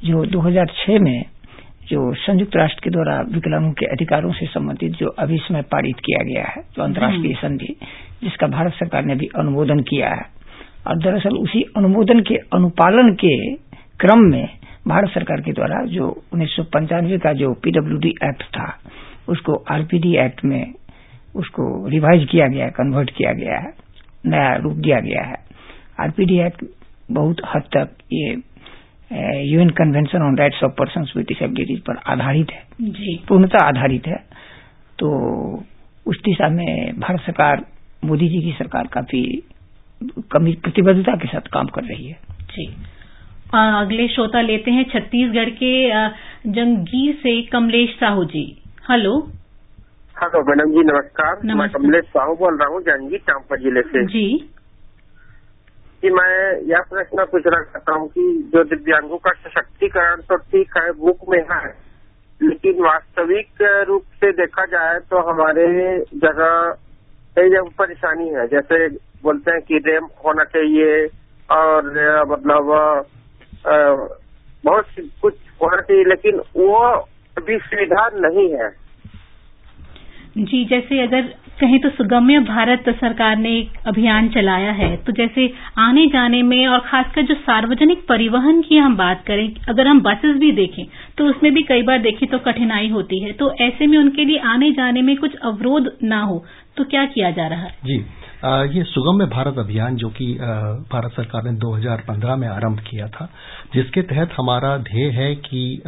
जो 0.02 0.26
2006 0.26 1.00
में 1.00 1.26
जो 1.90 2.14
संयुक्त 2.16 2.56
राष्ट्र 2.56 2.82
के 2.84 2.90
द्वारा 2.90 3.20
विकलांगों 3.34 3.72
के 3.72 3.86
अधिकारों 3.86 4.32
से 4.32 4.46
संबंधित 4.46 4.92
जो 4.92 5.10
अभी 5.20 5.38
समय 5.38 5.62
पारित 5.72 6.00
किया 6.06 6.24
गया 6.24 6.46
है 6.48 6.62
जो 6.76 6.84
अंतर्राष्ट्रीय 6.84 7.34
संधि 7.34 7.76
जिसका 8.24 8.48
भारत 8.48 8.74
सरकार 8.74 9.06
ने 9.06 9.16
भी 9.16 9.30
अनुमोदन 9.36 9.80
किया 9.90 10.10
है। 10.10 10.26
और 10.88 10.98
दरअसल 10.98 11.38
उसी 11.38 11.62
अनुमोदन 11.78 12.20
के 12.22 12.36
अनुपालन 12.56 13.14
के 13.24 13.36
क्रम 14.00 14.20
में 14.32 14.48
भारत 14.88 15.10
सरकार 15.10 15.42
के 15.42 15.52
द्वारा 15.52 15.82
जो 15.86 16.08
उन्नीस 16.34 16.50
सौ 16.50 16.64
पंचानवे 16.74 17.18
का 17.18 17.34
जो 17.34 17.54
पीडब्ल्यूडी 17.64 18.10
एक्ट 18.24 18.44
था 18.58 18.68
उसको 19.30 19.56
आरपीडी 19.72 20.16
एक्ट 20.18 20.44
में 20.46 20.74
उसको 21.36 21.66
रिवाइज 21.88 22.28
किया 22.32 22.48
गया 22.48 22.66
है 22.66 22.72
कन्वर्ट 22.72 23.10
किया 23.10 23.34
गया 23.34 23.58
है 23.60 23.74
नया 24.26 24.54
रूप 24.56 24.76
दिया 24.78 25.00
गया 25.00 25.24
है। 25.24 25.36
आरपीडी 26.00 26.40
एक्ट 26.40 26.64
बहुत 27.12 27.42
हद 27.46 27.64
तक 27.76 27.98
ये 28.14 28.36
UN 29.12 29.70
convention 29.70 30.22
on 30.22 30.38
rights 30.38 30.64
of 30.64 30.72
person 30.72 31.06
with 31.18 31.26
disabilities 31.26 31.80
पर 31.80 31.98
आधारित 32.08 32.52
है। 32.52 32.64
जी। 32.82 33.18
पूर्णतः 33.28 33.66
आधारित 33.66 34.08
है। 34.08 34.18
तो 35.00 35.10
उस 36.06 36.20
दिशा 36.26 36.50
में 36.50 37.00
भारत 37.00 37.20
सरकार 37.20 37.66
मोदी 38.06 38.28
जी 38.30 38.42
की 38.42 38.52
सरकार 38.52 38.88
काफ़ी 38.88 39.22
कमी 40.32 40.54
प्रतिबद्धता 40.64 41.16
के 41.16 41.28
साथ 41.28 41.48
काम 41.54 41.68
कर 41.68 41.84
रही 41.84 42.08
है। 42.08 42.18
जी। 42.52 42.66
अगले 43.54 44.08
श्रोता 44.08 44.42
लेते 44.42 44.72
हैं 44.72 44.84
छत्तीसगढ़ 44.84 45.50
के 45.64 45.72
जंगीर 46.52 47.16
से 47.16 47.42
Kamlesh 47.52 47.96
Sahu 48.00 48.24
ji. 48.26 48.46
Hello. 48.90 49.18
Hello 50.18 50.42
madam 50.44 50.72
ji 50.72 50.84
नमस्कार। 50.84 51.36
मैं 51.36 51.54
नमस्कार। 51.54 51.82
कमलेश 51.82 52.04
साहू 52.04 52.36
बोल 52.36 52.58
रहा 52.58 52.68
हूँ 52.68 52.82
जंगीर 52.82 53.20
चांपा 53.20 53.56
ज़िले 53.56 53.82
से। 53.82 54.06
जी। 54.06 54.28
कि 56.04 56.10
मैं 56.12 56.34
यह 56.70 56.82
प्रश्न 56.90 57.26
पूछना 57.26 57.62
चाहता 57.64 57.94
हूँ 57.94 58.08
कि 58.10 58.24
जो 58.54 58.64
दिव्यांगों 58.66 59.18
का 59.18 59.32
सशक्तिकरण 59.40 60.22
तो 60.24 60.36
ठीक 60.44 60.78
है 60.78 60.92
बुक 60.96 61.30
में 61.30 61.40
है, 61.52 61.74
लेकिन 62.42 62.82
वास्तविक 62.84 63.62
रूप 63.88 64.04
से 64.16 64.32
देखा 64.34 64.66
जाए 64.68 65.00
तो 65.10 65.22
हमारे 65.30 65.66
जगह 66.16 66.52
कई 67.38 67.50
जगह 67.50 67.70
परेशानी 67.78 68.28
है। 68.30 68.48
जैसे 68.48 68.88
बोलते 69.24 69.52
हैं 69.52 69.62
कि 69.62 69.78
रैम्प 69.88 70.26
होना 70.26 70.44
चाहिए 70.46 71.06
और 71.50 71.90
मतलब 72.28 72.66
बहुत 74.66 74.86
कुछ 75.22 75.34
होना 75.62 75.82
चाहिए, 75.82 76.04
लेकिन 76.06 76.42
वो 76.58 76.78
अभी 77.38 77.58
सुविधा 77.60 78.08
नहीं 78.16 78.50
है। 78.54 78.70
जी, 80.38 80.64
जैसे 80.66 81.02
अगर 81.04 81.34
कहें 81.58 81.80
तो 81.80 81.90
सुगम्य 81.92 82.40
भारत 82.46 82.90
सरकार 83.00 83.38
ने 83.38 83.50
एक 83.52 83.88
अभियान 83.88 84.28
चलाया 84.30 84.72
है। 84.74 84.96
तो 84.98 85.12
जैसे 85.14 85.50
आने 85.80 86.06
जाने 86.08 86.42
में 86.44 86.68
और 86.68 86.80
खासकर 86.82 87.22
जो 87.24 87.36
सार्वजनिक 87.38 88.06
परिवहन 88.08 88.62
की 88.62 88.78
हम 88.78 88.98
बात 88.98 89.24
करें, 89.28 89.48
अगर 89.70 89.88
हम 89.88 90.02
बसेस 90.02 90.36
भी 90.38 90.52
देखें 90.54 90.86
तो 91.18 91.26
उसमें 91.26 91.54
भी 91.54 91.64
कई 91.64 91.84
बार 91.84 92.00
देखें 92.02 92.28
तो 92.30 92.40
कठिनाई 92.42 92.90
होती 92.90 93.24
है। 93.24 93.32
तो 93.34 93.52
ऐसे 93.62 93.88
में 93.88 93.98
उनके 93.98 94.26
लिए 94.26 94.40
आने 94.48 94.72
जाने 94.74 95.02
में 95.02 95.16
कुछ 95.18 95.36
अवरोध 95.44 95.92
ना 96.06 96.22
हो 96.22 96.44
तो 96.78 96.84
क्या 96.86 97.06
किया 97.08 97.32
जा 97.32 97.48
रहा 97.48 97.62
है? 97.62 97.76
जी 97.86 97.98
ये 98.72 98.84
सुगम्य 98.86 99.26
भारत 99.28 99.58
अभियान 99.58 99.96
जो 99.96 100.10
कि 100.12 100.26
भारत 100.92 101.12
सरकार 101.12 101.44
ने 101.44 101.52
2015 101.60 102.36
में 102.36 102.48
आरंभ 102.48 102.80
किया 102.90 103.08
था, 103.08 103.30
जिसके 103.74 104.02
तहत 104.04 104.34
हमारा 104.38 104.78
ध्येय 104.84 105.10
है 105.12 105.34
कि 105.38 105.82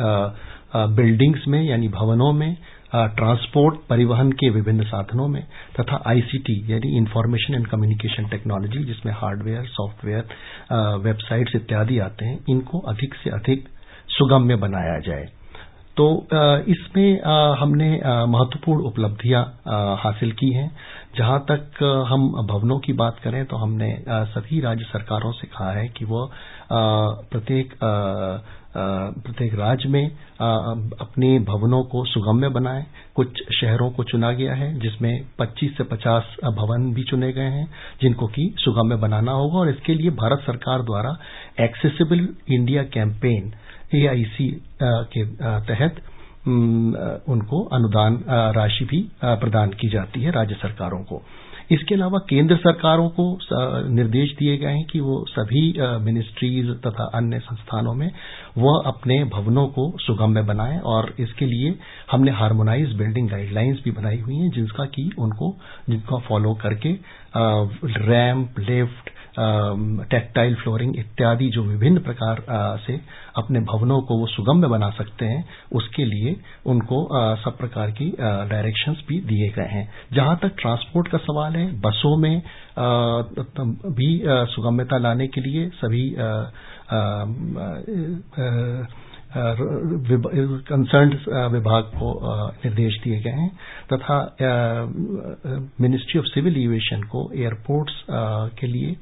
बिल्डिंग्स 0.76 1.48
में, 1.48 1.62
यानी 1.64 1.88
भवनों 1.90 2.32
में 2.34 2.56
ट्रांसपोर्ट 2.94 3.76
परिवहन 3.90 4.32
के 4.34 4.50
विभिन्न 4.50 4.84
साधनों 4.84 5.28
में 5.28 5.42
तथा 5.80 6.02
आईसीटी 6.08 6.56
यानी 6.70 6.96
इंफॉर्मेशन 6.98 7.56
एंड 7.56 7.68
कम्युनिकेशन 7.68 8.28
टेक्नोलॉजी 8.30 8.84
जिसमें 8.86 9.14
हार्डवेयर 9.14 9.66
सॉफ्टवेयर 9.70 11.02
वेबसाइट्स 11.04 11.56
इत्यादि 11.56 12.00
आते 12.00 12.26
हैं, 12.26 12.40
इनको 12.50 12.80
अधिक 12.90 13.16
से 13.16 13.30
अधिक 13.30 13.68
सुगम्य 14.10 14.56
बनाया 14.58 15.00
जाए। 15.00 15.26
तो 15.98 16.06
इसमें 16.72 17.22
हमने 17.60 17.90
महत्वपूर्ण 18.28 18.82
उपलब्धियाँ 18.88 19.44
हासिल 20.04 20.32
की 20.32 20.52
हैं। 20.54 20.70
जहाँ 21.18 21.40
तक 21.52 21.84
हम 22.10 22.28
भवनों 22.48 22.78
की 22.80 22.94
बात 22.94 23.20
करें 23.24 23.44
तो 23.46 23.58
हमने 23.58 23.90
सभी 24.34 24.60
राज्य 24.62 24.86
सरकारों 24.86 25.32
से 25.32 25.48
कहा 25.48 25.72
है 25.72 25.88
कि 25.98 26.06
वह 26.06 26.30
प्रत्येक 27.32 27.74
प्रत्येक 28.80 29.54
राज्य 29.54 29.90
में 29.90 30.06
अपने 31.00 31.40
भवनों 31.40 31.84
को 31.84 32.04
सुगम्य 32.06 32.50
बनाएँ। 32.50 32.86
कुछ 33.16 33.42
शहरों 33.54 33.90
को 33.92 34.04
चुना 34.04 34.32
गया 34.32 34.54
है, 34.54 34.68
जिसमें 34.80 35.14
25 35.40 35.78
से 35.78 35.84
50 35.86 36.36
भवन 36.58 36.92
भी 36.94 37.04
चुने 37.04 37.32
गए 37.34 37.50
हैं, 37.50 37.68
जिनको 38.02 38.28
कि 38.28 38.54
सुगम्य 38.60 38.96
बनाना 38.98 39.32
होगा। 39.32 39.60
और 39.60 39.70
इसके 39.70 39.94
लिए 39.94 40.10
भारत 40.18 40.44
सरकार 40.46 40.84
द्वारा 40.84 41.18
एक्सेसिबल 41.60 42.28
इंडिया 42.50 42.84
कैंपेन 42.94 43.54
एआईसी 43.96 44.50
के 44.84 45.26
तहत 45.66 46.02
उनको 47.30 47.64
अनुदान 47.74 48.24
राशि 48.56 48.86
भी 48.86 49.02
प्रदान 49.24 49.70
की 49.72 49.90
जाती 49.90 50.22
है 50.22 50.32
राज्य 50.32 50.56
सरकारों 50.56 51.04
को। 51.04 51.22
इसके 51.72 51.96
अलावा 51.96 52.20
केंद्र 52.30 52.56
सरकारों 52.58 53.08
को 53.20 53.24
निर्देश 53.90 54.32
दिए 54.38 54.56
गए 54.58 54.72
हैं 54.72 54.86
कि 54.86 55.00
वो 55.00 55.18
सभी 55.30 55.62
मिनिस्ट्रीज 56.06 56.70
तथा 56.86 57.04
अन्य 57.16 57.40
संस्थानों 57.40 57.94
में 57.94 58.10
वह 58.58 58.82
अपने 58.88 59.24
भवनों 59.34 59.68
को 59.70 59.86
सुगम्य 60.02 60.42
बनाएँ 60.44 60.80
और 60.94 61.14
इसके 61.20 61.46
लिए 61.46 61.74
हमने 62.12 62.32
हार्मोनाइज 62.32 62.96
बिल्डिंग 62.98 63.30
गाइडलाइंस 63.30 63.82
भी 63.84 63.92
बनाई 63.92 64.18
हुई 64.20 64.36
हैं 64.36 64.50
जिसका 64.52 64.86
कि 64.96 65.10
उनको, 65.20 65.56
जिनका 65.90 66.18
फॉलो 66.28 66.54
करके 66.62 66.94
रैम्प 68.06 68.60
लिफ्ट 68.62 69.10
टेक्टाइल 69.40 70.56
फ्लोरिंग 70.56 70.96
इत्यादि 71.00 71.50
जो 71.50 71.64
विभिन्न 71.64 72.00
प्रकार 72.00 72.42
से 72.86 73.00
अपने 73.38 73.60
भवनों 73.64 74.02
को 74.02 74.18
वो 74.20 74.28
सुगम्य 74.28 74.68
बना 74.68 74.90
सकते 74.90 75.26
हैं, 75.26 75.44
उसके 75.74 76.06
लिए 76.06 76.36
उनको 76.66 76.98
सब 77.44 77.58
प्रकार 77.58 77.92
की 77.92 78.10
डायरेक्शंस 78.20 79.04
भी 79.10 79.20
दिए 79.28 79.50
गए 79.50 79.68
हैं। 79.68 79.88
जहाँ 80.14 80.38
तक 80.42 80.56
ट्रांसपोर्ट 80.60 81.08
का 81.08 81.18
सवाल 81.20 81.56
है, 81.56 81.68
बसों 81.82 82.16
में 82.18 82.42
भी 83.94 84.10
सुगम्यता 84.52 84.98
लाने 84.98 85.28
के 85.28 85.42
लिए 85.42 85.70
सभी 85.76 86.06
कंसर्न 89.36 91.10
विभाग 91.54 91.84
को 91.96 92.10
निर्देश 92.66 93.00
दिए 93.04 93.20
गए 93.22 93.32
हैं 93.32 93.50
तथा 93.94 94.18
मिनिस्ट्री 95.82 96.20
ऑफ़ 96.20 96.26
सिविल 96.26 96.58
एविएशन 96.64 97.04
को 97.04 97.30
एयरपोर्ट्स 97.36 98.04
के 98.60 98.68
लिए 98.68 98.96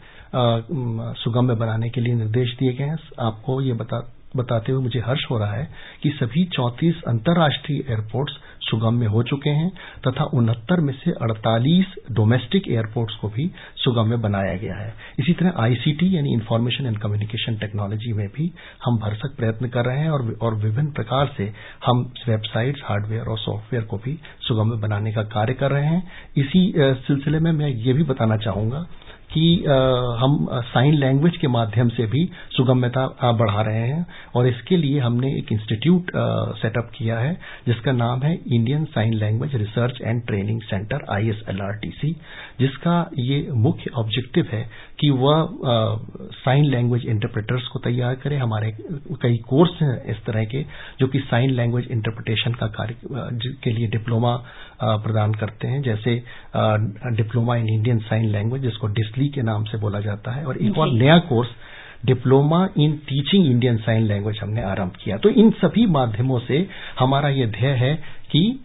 सुगम्य 1.24 1.56
बनाने 1.56 1.90
के 1.90 2.02
लिए 2.02 2.14
निर्देश 2.14 2.56
दिए 2.60 2.74
गए 2.74 2.86
हैं। 2.86 2.98
आपको 3.20 3.62
ये 3.62 3.74
बता, 3.74 4.00
बताते 4.36 4.72
हुए 4.72 4.84
मुझे 4.84 5.00
हर्ष 5.00 5.26
हो 5.32 5.38
रहा 5.38 5.54
है 5.54 5.70
कि 6.04 6.10
सभी 6.10 6.46
34 6.58 7.02
अंतर्राष्ट्रीय 7.08 7.80
एयरपोर्ट्स 7.90 8.34
सुगम्य 8.70 9.06
हो 9.08 9.24
चुके 9.24 9.50
हैं 9.52 9.70
तथा 10.08 10.24
उनहत्तर 10.34 10.82
में 10.82 10.94
से 10.96 11.12
48 11.26 11.94
डोमेस्टिक 12.12 12.68
एयरपोर्ट्स 12.68 13.16
को 13.16 13.28
भी 13.30 13.50
सुगम्य 13.78 14.18
बनाया 14.18 14.56
गया 14.58 14.76
है। 14.76 14.94
इसी 15.20 15.34
तरह 15.34 15.62
आईसीटी 15.64 16.16
यानी 16.16 16.34
इंफॉर्मेशन 16.34 16.86
एंड 16.86 16.98
कम्युनिकेशन 16.98 17.56
टेक्नोलॉजी 17.58 18.14
में 18.14 18.28
भी 18.28 18.52
हम 18.86 18.98
भरसक 19.00 19.36
प्रयत्न 19.38 19.68
कर 19.68 19.86
रहे 19.86 20.00
हैं 20.00 20.10
और 20.10 20.56
विभिन्न 20.56 20.92
प्रकार 20.92 21.34
से 21.38 21.52
हम 21.86 22.02
वेबसाइट्स 22.28 22.82
हार्डवेयर 22.86 23.26
और 23.26 23.38
सॉफ्टवेयर 23.40 23.86
को 23.86 23.98
भी 23.98 24.18
सुगम्य 24.48 24.78
बनाने 24.78 25.12
का 25.12 25.24
कार्य 25.32 25.54
कर 25.54 25.72
रहे 25.72 25.86
हैं। 25.86 26.04
इसी 26.38 26.72
सिलसिले 26.78 27.40
में 27.40 27.52
मैं 27.54 27.70
ये 27.86 27.94
भी 27.94 28.04
बताना 28.06 28.38
चाहूँगा 28.38 28.86
कि 29.32 29.46
हम 30.20 30.38
साइन 30.66 30.94
लैंग्वेज 30.94 31.38
के 31.38 31.48
माध्यम 31.48 31.90
से 31.90 32.06
भी 32.08 32.24
सुगम्यता 32.52 33.32
बढ़ा 33.40 33.62
रहे 33.62 33.88
हैं 33.88 34.06
और 34.36 34.48
इसके 34.48 34.78
लिए 34.78 35.00
हमने 35.00 35.32
एक 35.38 35.52
इंस्टीट्यूट 35.52 36.12
सेटअप 36.62 36.92
किया 36.96 37.20
है 37.20 37.34
जिसका 37.68 37.92
नाम 37.92 38.22
है 38.24 38.34
Indian 38.36 38.86
sign 38.96 39.14
language 39.14 39.56
research 39.56 40.02
and 40.02 40.22
training 40.28 40.62
centre 40.62 41.06
ISLRTC 41.16 42.16
जिसका 42.60 42.96
ये 43.20 43.46
मुख्य 43.66 43.92
ऑब्जेक्टिव 44.00 44.48
है 44.52 44.64
कि 45.00 45.10
वह 45.18 45.50
साइन 46.38 46.66
लैंग्वेज 46.66 47.06
इंटरप्रेटर्स 47.08 47.68
को 47.68 47.80
तैयार 47.80 48.16
करे। 48.24 48.38
हमारे 48.38 48.72
कई 49.22 49.38
कोर्स 49.50 49.72
हैं 49.82 49.96
इस 50.12 50.24
तरह 50.26 50.44
के, 50.46 50.62
जो 51.00 51.08
कि 51.08 51.20
साइन 51.22 51.52
लैंग्वेज 51.52 51.88
इंटरप्रिटेशन 51.92 52.54
का 52.54 52.68
कार्य 52.78 52.96
के 53.64 53.72
लिए 53.72 53.88
डिप्लोमा 53.88 54.36
प्रदान 54.84 55.34
करते 55.34 55.68
हैं। 55.68 55.82
जैसे 55.84 56.16
diploma 57.18 57.56
in 57.56 57.70
Indian 57.70 58.00
sign 58.10 58.30
language 58.32 58.62
जिसको 58.62 58.88
डिस्ली 59.00 59.17
के 59.26 59.42
नाम 59.42 59.64
से 59.64 59.78
बोला 59.78 60.00
जाता 60.00 60.32
है 60.32 60.46
और 60.46 60.58
एक 60.58 60.78
और 60.78 60.92
नया 60.92 61.18
course 61.20 61.50
diploma 62.06 62.70
in 62.78 62.92
teaching 62.98 63.46
Indian 63.46 63.78
sign 63.78 64.04
language 64.04 64.40
हमने 64.42 64.62
आरंभ 64.62 64.92
किया। 65.04 65.18
तो 65.18 65.30
इन 65.30 65.50
सभी 65.52 65.86
माध्यमों 65.86 66.40
से 66.40 66.68
हमारा 67.00 67.30
यह 67.30 67.48
ध्येय 67.48 67.74
है 67.74 67.96
कि 68.32 68.60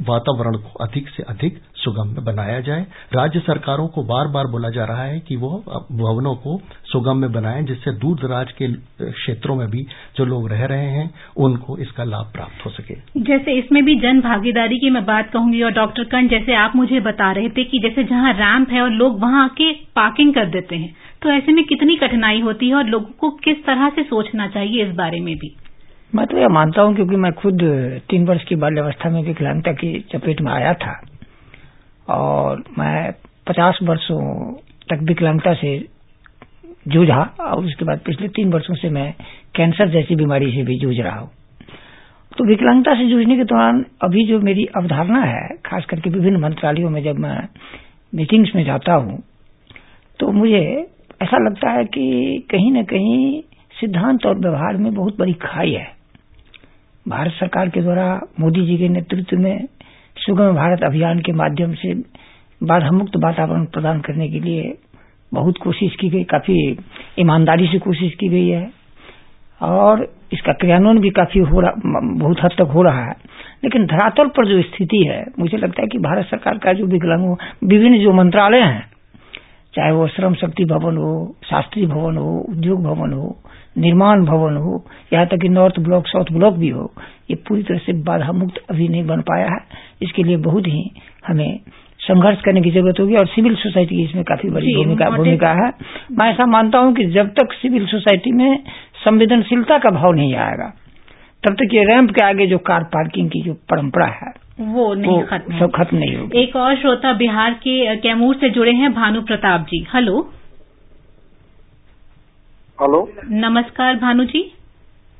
वातावरण 0.00 0.56
को 0.56 0.84
अधिक 0.84 1.08
से 1.08 1.22
अधिक 1.22 1.58
सुगम्य 1.84 2.22
बनाया 2.24 2.60
जाए। 2.62 2.86
राज्य 3.12 3.40
सरकारों 3.42 3.86
को 3.88 4.02
बार 4.04 4.28
बार 4.28 4.46
बोला 4.52 4.68
जा 4.70 4.84
रहा 4.84 5.04
है 5.04 5.18
कि 5.20 5.36
वो 5.36 5.50
भवनों 5.92 6.34
को 6.36 6.58
सुगम्य 6.86 7.28
बनाएँ 7.30 7.62
जिससे 7.64 7.92
दूर 7.98 8.16
दराज 8.18 8.52
के 8.52 8.72
क्षेत्रों 9.02 9.56
में 9.56 9.66
भी 9.70 9.86
जो 10.16 10.24
लोग 10.24 10.48
रह 10.50 10.64
रहे 10.66 10.88
हैं 10.90 11.10
उनको 11.38 11.78
इसका 11.78 12.04
लाभ 12.04 12.30
प्राप्त 12.34 12.64
हो 12.66 12.70
सके। 12.70 12.94
जैसे 13.22 13.58
इसमें 13.58 13.82
भी 13.84 13.94
जन 14.00 14.20
भागीदारी 14.22 14.78
की 14.78 14.90
मैं 14.90 15.04
बात 15.06 15.30
कहूँगी 15.32 15.62
और 15.62 15.72
डॉक्टर 15.74 16.04
कर्ण 16.06 16.28
जैसे 16.28 16.54
आप 16.56 16.76
मुझे 16.76 17.00
बता 17.02 17.30
रहे 17.32 17.48
थे 17.48 17.64
कि 17.64 17.78
जैसे 17.78 18.04
जहाँ 18.04 18.32
रैंप 18.34 18.70
है 18.70 18.82
और 18.82 18.90
लोग 18.92 19.20
वहाँ 19.20 19.44
आके 19.44 19.72
पार्किंग 19.96 20.34
कर 20.34 20.50
देते 20.50 20.76
हैं 20.76 20.94
तो 21.22 21.30
ऐसे 21.30 21.52
में 21.52 21.64
कितनी 21.64 21.96
कठिनाई 21.96 22.40
होती 22.40 22.68
है 22.68 22.74
और 22.74 22.86
लोगों 22.86 23.12
को 23.20 23.30
किस 23.44 23.64
तरह 23.66 23.88
से 23.88 24.02
सोचना 24.04 24.46
चाहिए 24.48 24.84
इस 24.84 24.94
बारे 24.94 25.20
में 25.20 25.34
भी? 25.34 25.54
मैं 26.12 26.26
तो 26.26 26.38
यह 26.38 26.48
मानता 26.48 26.82
हूँ 26.82 26.94
क्योंकि 26.94 27.16
मैं 27.16 27.32
खुद 27.32 27.62
तीन 28.10 28.26
वर्ष 28.26 28.44
की 28.44 28.56
बाल्यावस्था 28.56 29.10
में 29.10 29.22
विकलांगता 29.22 29.72
की 29.72 29.98
चपेट 30.12 30.40
में 30.40 30.52
आया 30.52 30.72
था। 30.74 30.92
और 32.08 32.62
मैं 32.78 33.12
पचास 33.48 33.78
वर्षों 33.82 34.22
तक 34.90 35.02
विकलांगता 35.02 35.54
से 35.54 35.78
जूझा 36.88 37.22
और 37.40 37.64
उसके 37.64 37.84
बाद 37.84 38.00
पिछले 38.06 38.28
तीन 38.28 38.52
वर्षों 38.52 38.74
से 38.74 38.88
मैं 38.90 39.12
कैंसर 39.56 39.90
जैसी 39.90 40.16
बीमारी 40.16 40.50
से 40.52 40.62
भी 40.62 40.78
जूझ 40.78 40.96
रहा 40.96 41.18
हूँ। 41.18 41.30
तो 42.32 42.44
विकलांगता 42.44 42.94
से 42.94 43.08
जूझने 43.10 43.36
के 43.36 43.44
दौरान 43.44 43.84
अभी 44.02 44.26
जो 44.26 44.40
मेरी 44.40 44.64
अवधारणा 44.76 45.20
है, 45.20 45.48
खास 45.66 45.84
करके 45.84 46.10
विभिन्न 46.10 46.40
मंत्रालयों 46.40 46.90
में 46.90 47.02
जब 47.04 47.18
मैं 47.18 47.38
मीटिंग्स 48.12 48.54
में 48.56 48.64
जाता 48.64 48.94
हूँ 48.94 49.22
तो 50.20 50.30
मुझे 50.32 50.62
ऐसा 51.22 51.38
लगता 51.46 51.70
है 51.70 51.84
कि 51.86 52.46
कहीं 52.50 52.72
न 52.72 52.82
कहीं 52.84 53.40
सिद्धांत 53.80 54.26
और 54.26 54.38
व्यवहार 54.38 54.76
में 54.76 54.92
बहुत 54.94 55.18
बड़ी 55.18 55.32
खाई 55.42 55.72
है। 55.72 55.86
भारत 57.06 57.32
सरकार 57.32 57.68
के 57.68 57.80
द्वारा 57.80 58.06
मोदी 58.40 58.66
जी 58.66 58.76
के 58.78 58.88
नेतृत्व 58.88 59.38
में 59.38 59.66
सुगम 60.26 60.54
भारत 60.54 60.82
अभियान 60.82 61.18
के 61.18 61.32
माध्यम 61.32 61.74
से 61.74 61.94
बाधा 62.62 62.90
मुक्त 62.90 63.12
वातावरण 63.16 63.64
प्रदान 63.64 64.00
करने 64.00 64.28
के 64.28 64.40
लिए 64.40 64.78
बहुत 65.34 65.58
कोशिश 65.58 65.96
की 66.00 66.08
गई, 66.08 66.24
काफ़ी 66.24 66.78
ईमानदारी 67.18 67.66
से 67.66 67.78
कोशिश 67.78 68.14
की 68.14 68.28
गई 68.28 68.48
है। 68.48 68.70
और 69.62 70.14
इसका 70.32 70.52
क्रियान्वयन 70.52 70.98
भी 70.98 71.10
काफ़ी 71.10 71.40
हो 71.40 71.60
रहा, 71.60 71.72
बहुत 72.02 72.36
हद 72.42 72.50
तक 72.50 72.70
हो 72.74 72.82
रहा 72.82 73.04
है। 73.04 73.14
लेकिन 73.64 73.86
धरातल 73.86 74.28
पर 74.28 74.46
जो 74.46 74.62
स्थिति 74.62 75.04
है, 75.08 75.24
मुझे 75.38 75.56
लगता 75.56 75.82
है 75.82 75.88
कि 75.88 75.98
भारत 75.98 76.26
सरकार 76.26 76.58
का 76.58 76.72
जो 76.72 76.86
विकलांग 76.86 77.36
विभिन्न 77.64 77.98
जो 77.98 78.12
मंत्रालय 78.12 78.60
हैं, 78.60 78.86
चाहे 79.74 79.92
वो 79.92 80.08
श्रम 80.08 80.34
शक्ति 80.34 80.64
भवन 80.64 80.96
हो, 80.96 81.36
शास्त्री 81.44 81.86
भवन 81.86 82.16
हो, 82.16 82.46
उद्योग 82.48 82.82
भवन 82.82 83.12
हो 83.12 83.36
निर्माण 83.76 84.24
भवन 84.24 84.56
हो 84.56 84.84
यहाँ 85.12 85.26
तक 85.26 85.40
कि 85.42 85.48
नॉर्थ 85.48 85.78
ब्लॉक 85.80 86.06
साउथ 86.06 86.32
ब्लॉक 86.32 86.54
भी 86.54 86.68
हो 86.68 86.90
ये 87.30 87.36
पूरी 87.48 87.62
तरह 87.62 87.78
से 87.78 87.92
बाधा 88.04 88.32
मुक्त 88.32 88.60
अभी 88.70 88.88
नहीं 88.88 89.04
बन 89.06 89.20
पाया 89.22 89.46
है। 89.46 89.60
इसके 90.02 90.22
लिए 90.22 90.36
बहुत 90.44 90.66
ही 90.66 90.90
हमें 91.26 91.58
संघर्ष 92.00 92.40
करने 92.40 92.60
की 92.60 92.70
ज़रूरत 92.70 93.00
होगी 93.00 93.14
और 93.16 93.26
सिविल 93.26 93.54
सोसाइटी 93.56 93.96
की 93.96 94.04
इसमें 94.04 94.24
काफ़ी 94.24 94.50
बड़ी 94.50 94.74
भूमिका 94.74 95.10
भूमिका 95.10 95.50
है। 95.54 95.70
मैं 96.12 96.30
ऐसा 96.30 96.46
मानता 96.46 96.78
हूँ 96.78 96.94
कि 96.94 97.04
जब 97.12 97.28
तक 97.32 97.52
सिविल 97.52 97.86
सोसाइटी 97.86 98.32
में 98.32 98.58
संवेदनशीलता 99.04 99.78
का 99.78 99.90
भाव 99.90 100.12
नहीं 100.12 100.34
आएगा 100.36 100.72
तब 101.42 101.54
तक 101.54 101.74
ये 101.74 101.84
रैंप 101.84 102.10
के 102.10 102.22
आगे 102.24 102.46
जो 102.46 102.58
कार 102.66 102.84
पार्किंग 102.92 103.30
की 103.30 103.42
जो 103.42 103.54
परंपरा 103.70 104.06
है 104.14 104.32
वो 104.60 104.92
नहीं 104.94 105.22
खत्म 105.22 105.66
खत्म 105.68 105.96
नहीं 105.96 106.16
होगी। 106.16 106.38
एक 106.42 106.56
और 106.56 106.76
श्रोता 106.76 107.12
बिहार 107.12 107.54
के 107.62 107.96
कैमूर 107.96 108.34
से 108.34 108.50
जुड़े 108.50 108.72
हैं 108.72 108.92
भानु 108.94 109.22
प्रताप 109.22 109.66
जी। 109.70 109.84
हेलो। 109.94 110.20
हेलो। 112.78 113.00
नमस्कार 113.42 113.94
भानु 113.94 114.24
जी। 114.24 114.40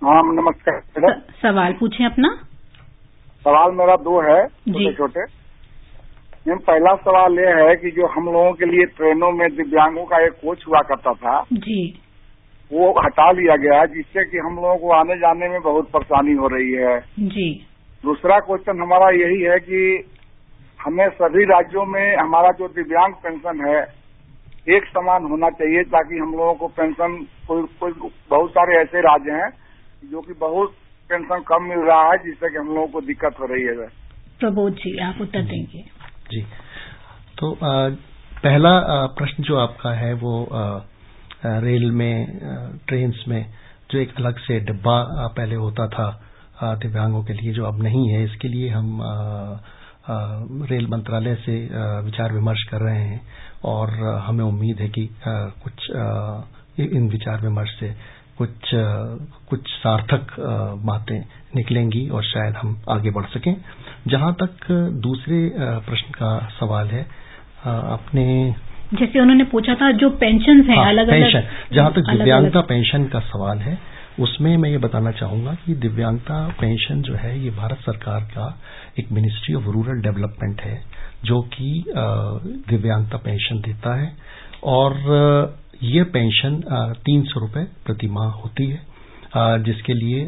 हाँ 0.03 0.23
नमस्कार 0.27 0.81
सवाल 1.43 1.73
पूछे 1.73 2.05
अपना। 2.05 2.29
सवाल 3.45 3.73
मेरा 3.73 3.95
दो 4.07 4.21
है 4.23 4.47
छोटे 4.47 4.93
छोटे 4.95 5.25
मैम 6.49 6.59
पहला 6.59 6.95
सवाल 7.05 7.39
ये 7.39 7.53
है 7.61 7.77
कि 7.77 7.91
जो 7.91 8.07
हम 8.07 8.25
लोगों 8.27 8.53
के 8.53 8.65
लिए 8.65 8.85
ट्रेनों 8.97 9.31
में 9.33 9.47
दिव्यांगों 9.57 10.05
का 10.05 10.25
एक 10.25 10.33
कोच 10.43 10.67
हुआ 10.69 10.81
करता 10.89 11.13
था 11.15 11.39
जी। 11.53 11.79
वो 12.71 12.91
हटा 13.01 13.31
लिया 13.33 13.57
गया 13.57 13.81
है 13.81 13.87
जिससे 13.87 14.25
कि 14.25 14.39
हम 14.39 14.57
लोगों 14.57 14.77
को 14.77 14.93
आने 14.93 15.17
जाने 15.17 15.49
में 15.49 15.61
बहुत 15.63 15.91
परेशानी 15.91 16.33
हो 16.35 16.49
रही 16.49 16.73
है। 16.73 17.01
जी। 17.21 17.51
दूसरा 18.05 18.39
क्वेश्चन 18.39 18.81
हमारा 18.83 19.11
यही 19.17 19.43
है 19.43 19.59
कि 19.59 19.83
हमें 20.83 21.09
सभी 21.09 21.45
राज्यों 21.45 21.87
में 21.87 22.17
हमारा 22.17 22.51
जो 22.59 22.69
दिव्यांग 22.69 23.15
पेंशन 23.15 23.69
है 23.69 24.04
एक 24.69 24.85
समान 24.85 25.25
होना 25.25 25.51
चाहिए 25.51 25.83
ताकि 25.85 26.19
हम 26.19 26.33
लोगों 26.33 26.55
को 26.55 26.69
पेंशन 26.69 27.17
कोई 27.49 27.63
कोई 27.81 27.93
बहुत 28.31 28.51
सारे 28.51 28.77
ऐसे 28.81 29.01
राज्य 29.01 29.33
हैं 29.33 29.51
जो 30.11 30.21
कि 30.21 30.33
बहुत 30.33 30.73
पेंशन 31.11 31.41
कम 31.41 31.63
मिल 31.63 31.79
रहा 31.79 32.11
है 32.11 32.19
जिससे 32.19 32.51
कि 32.51 32.57
हम 32.57 32.67
लोगों 32.67 32.87
को 32.87 33.01
दिक्कत 33.01 33.37
हो 33.41 33.47
रही 33.47 33.63
है 33.63 33.89
प्रबोध 34.39 34.73
जी 34.73 34.97
आप 34.99 35.21
उत्तर 35.21 35.43
देंगे। 35.43 35.83
जी। 36.31 36.43
तो 37.39 37.53
आ, 37.53 37.89
पहला 38.45 39.07
प्रश्न 39.07 39.43
जो 39.43 39.57
आपका 39.57 39.93
है 39.93 40.15
वो 40.15 40.45
आ, 40.45 40.81
रेल 41.47 41.91
में 41.91 42.27
ट्रेन 42.89 43.13
में 43.29 43.47
जो 43.91 43.99
एक 43.99 44.15
अलग 44.17 44.39
से 44.39 44.61
डिब्बा 44.61 45.27
पहले 45.37 45.55
होता 45.55 45.89
था 45.89 46.09
दिव्यांगों 46.63 47.23
के 47.25 47.33
लिए 47.33 47.53
जो 47.53 47.65
अब 47.65 47.83
नहीं 47.83 48.09
है 48.09 48.25
इसके 48.25 48.49
लिए 48.49 48.69
हम 48.69 49.01
रेल 50.09 50.87
मंत्रालय 50.87 51.35
से 51.35 51.57
विचार 52.05 52.33
विमर्श 52.33 52.63
कर 52.63 52.81
रहे 52.81 52.99
हैं 52.99 53.21
और 53.65 53.91
हमें 54.27 54.45
उम्मीद 54.45 54.81
है 54.81 54.89
कि 54.89 55.09
कुछ 55.65 55.91
इन 56.93 57.09
विचार 57.09 57.41
विमर्श 57.41 57.71
से 57.81 57.95
कुछ 58.39 58.71
कुछ 59.51 59.69
सार्थक 59.73 60.35
बातें 60.85 61.19
निकलेंगी 61.57 62.09
और 62.09 62.25
शायद 62.25 62.55
हम 62.55 62.77
आगे 62.91 63.11
बढ़ 63.11 63.25
सकें। 63.25 63.55
जहाँ 64.09 64.33
तक 64.43 64.67
दूसरे 65.03 65.39
प्रश्न 65.59 66.13
का 66.13 66.39
सवाल 66.61 66.89
है 66.89 67.03
अपने 67.67 68.25
जैसे 68.95 69.21
उन्होंने 69.21 69.45
पूछा 69.45 69.75
था 69.75 69.91
जो 69.93 70.11
पेंशन 70.11 70.61
है 70.63 70.77
हाँ, 70.77 70.89
अलग 70.89 71.11
पेंशन। 71.11 71.39
अलग 71.39 71.75
जहाँ 71.75 71.93
तक 71.93 72.11
दिव्यांगता 72.11 72.61
पेंशन 72.61 73.05
का 73.05 73.21
सवाल 73.21 73.59
है 73.59 73.79
उसमें 74.21 74.57
मैं 74.57 74.69
ये 74.71 74.79
बताना 74.79 75.11
चाहूँगा 75.11 75.53
कि 75.65 75.75
दिव्यांगता 75.75 76.37
पेंशन 76.61 77.01
जो 77.03 77.15
है, 77.15 77.39
ये 77.45 77.51
भारत 77.51 77.79
सरकार 77.81 78.21
का 78.31 78.47
एक 78.99 79.11
मिनिस्ट्री 79.13 79.55
ऑफ़ 79.55 79.65
रूरल 79.65 80.01
डेवलपमेंट 80.03 80.61
है, 80.61 80.83
जो 81.25 81.41
कि 81.55 81.85
दिव्यांगता 82.69 83.19
पेंशन 83.19 83.61
देता 83.61 83.95
है। 83.95 84.13
और 84.65 85.57
ये 85.83 86.03
पेंशन 86.15 86.61
तीन 87.07 87.23
सौ 87.25 87.41
रुपये 87.41 87.65
प्रति 87.87 88.09
माह 88.09 88.31
होती 88.35 88.67
है 88.67 88.83
जिसके 89.65 89.95
लिए 89.95 90.27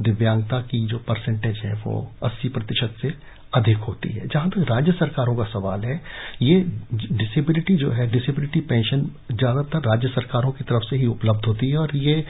दिव्यांगता 0.00 0.60
की 0.62 0.86
जो 0.86 0.98
परसेंटेज 0.98 1.56
है 1.64 1.72
वो 1.86 1.94
80 2.24 2.48
प्रतिशत 2.48 2.94
से 3.02 3.10
अधिक 3.54 3.78
होती 3.80 4.08
है। 4.10 4.26
जहाँ 4.26 4.48
तक 4.50 4.66
राज्य 4.70 4.92
सरकारों 4.92 5.34
का 5.36 5.44
सवाल 5.46 5.84
है 5.84 6.00
ये 6.42 6.60
डिसेबिलिटी 6.92 7.76
जो 7.76 7.90
है 7.92 8.10
डिसेबिलिटी 8.10 8.60
पेंशन 8.68 9.00
ज़्यादातर 9.32 9.88
राज्य 9.88 10.08
सरकारों 10.10 10.52
की 10.52 10.64
तरफ़ 10.64 10.84
से 10.84 10.96
ही 10.96 11.06
उपलब्ध 11.08 11.46
होती 11.46 11.70
है 11.70 11.78
और 11.78 11.96
ये 11.98 12.24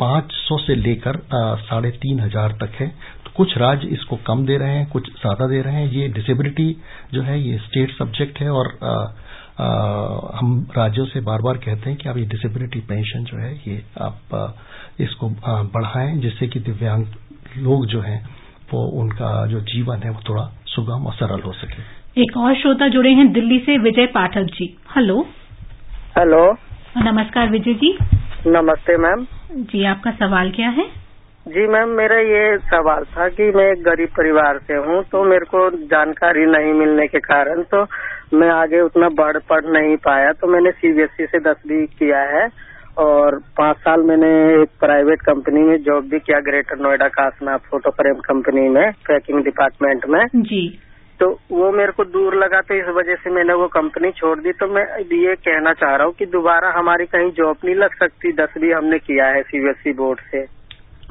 पाँच 0.00 0.32
सौ 0.34 0.58
से 0.58 0.74
लेकर 0.76 1.18
साढ़े 1.60 1.90
तीन 1.98 2.20
हज़ार 2.20 2.52
तक 2.60 2.80
है। 2.80 2.88
तो 3.24 3.30
कुछ 3.36 3.56
राज्य 3.58 3.88
इसको 3.88 4.16
कम 4.26 4.44
दे 4.46 4.56
रहे 4.58 4.76
हैं 4.76 4.86
कुछ 4.90 5.10
ज़्यादा 5.10 5.46
दे 5.48 5.60
रहे 5.62 5.74
हैं। 5.74 5.90
ये 5.92 6.08
डिसेबिलिटी 6.10 6.70
जो 7.14 7.22
है 7.22 7.40
ये 7.40 7.58
स्टेट 7.58 7.96
सब्जेक्ट 7.98 8.40
है 8.40 8.50
और 8.52 8.72
आ, 8.82 8.94
आ, 9.60 10.38
हम 10.38 10.66
राज्यों 10.76 11.06
से 11.06 11.20
बार 11.22 11.42
बार 11.42 11.56
कहते 11.58 11.90
हैं 11.90 11.98
कि 11.98 12.08
आप 12.08 12.16
ये 12.16 12.24
डिसेबिलिटी 12.28 12.80
पेंशन 12.88 13.24
जो 13.24 13.38
है 13.38 13.52
ये 13.68 13.82
आप 14.02 14.56
इसको 15.00 15.28
बढ़ाएँ 15.74 16.16
जिससे 16.20 16.48
कि 16.48 16.60
दिव्यांग 16.60 17.06
लोग 17.58 17.86
जो 17.86 18.00
हैं 18.00 18.18
वो 18.72 18.84
उनका 19.00 19.30
जो 19.46 19.60
जीवन 19.68 20.02
है 20.04 20.10
वो 20.10 20.20
थोड़ा 20.28 20.42
सुगम 20.66 21.06
और 21.06 21.14
सरल 21.14 21.40
हो 21.40 21.52
सके। 21.52 21.82
एक 22.22 22.36
और 22.36 22.54
श्रोता 22.54 22.88
जुड़े 22.88 23.10
हैं 23.10 23.30
दिल्ली 23.32 23.58
से 23.58 23.78
विजय 23.78 24.06
पाठक 24.14 24.50
जी। 24.54 24.66
हेलो 24.96 25.20
हेलो 26.18 26.44
नमस्कार 27.02 27.48
विजय 27.50 27.74
जी। 27.74 27.96
नमस्ते 28.46 28.96
मैम। 28.96 29.26
जी 29.64 29.84
आपका 29.84 30.10
सवाल 30.10 30.50
क्या 30.50 30.68
है? 30.68 30.86
जी 31.46 31.66
मैम 31.66 31.88
मेरा 31.96 32.18
ये 32.18 32.58
सवाल 32.66 33.04
था 33.04 33.28
कि 33.28 33.50
मैं 33.56 33.64
एक 33.72 33.82
गरीब 33.82 34.08
परिवार 34.08 34.58
से 34.58 34.74
हूँ 34.84 35.02
तो 35.04 35.24
मेरे 35.24 35.44
को 35.44 35.68
जानकारी 35.86 36.46
नहीं 36.46 36.72
मिलने 36.72 37.06
के 37.06 37.18
कारण 37.20 37.62
तो 37.74 37.82
मैं 38.38 38.48
आगे 38.50 38.80
उतना 38.80 39.08
बढ़ 39.18 39.38
पढ़ 39.50 39.64
नहीं 39.72 39.96
पाया 40.04 40.32
तो 40.32 40.46
मैंने 40.46 40.70
सीबीएसई 40.70 41.26
से 41.26 41.38
दसवीं 41.40 41.84
किया 41.98 42.20
है। 42.30 42.46
और 42.98 43.38
पाँच 43.58 43.76
साल 43.76 44.02
मैंने 44.02 44.28
एक 44.62 44.70
प्राइवेट 44.80 45.22
कंपनी 45.22 45.60
में 45.60 45.76
जॉब 45.82 46.04
भी 46.04 46.18
किया 46.18 46.40
Greater 46.40 46.78
Noida 46.78 47.08
Kasnath 47.08 47.58
photo 47.70 47.90
frame 47.90 48.14
company 48.14 48.68
में 48.68 48.90
पैकिंग 49.08 49.42
डिपार्टमेंट 49.44 50.06
में। 50.06 50.24
जी। 50.36 50.66
तो 51.20 51.30
वो 51.50 51.70
मेरे 51.72 51.92
को 51.92 52.04
दूर 52.04 52.34
लगा 52.34 52.60
तो 52.60 52.74
इस 52.74 52.88
वजह 52.96 53.14
से 53.14 53.30
मैंने 53.30 53.54
वो 53.54 53.66
कंपनी 53.68 54.10
छोड़ 54.10 54.38
दी। 54.40 54.52
तो 54.52 54.66
मैं 54.66 54.84
ये 55.00 55.34
कहना 55.34 55.72
चाह 55.72 55.94
रहा 55.96 56.06
हूँ 56.06 56.14
कि 56.14 56.26
दोबारा 56.26 56.72
हमारी 56.78 57.06
कहीं 57.06 57.30
जॉब 57.30 57.56
नहीं 57.64 57.74
लग 57.74 57.94
सकती। 57.94 58.32
दसवीं 58.32 58.72
हमने 58.74 58.98
किया 58.98 59.26
है 59.26 59.42
सीबीएसई 59.42 59.92
बोर्ड 59.92 60.20
से। 60.30 60.42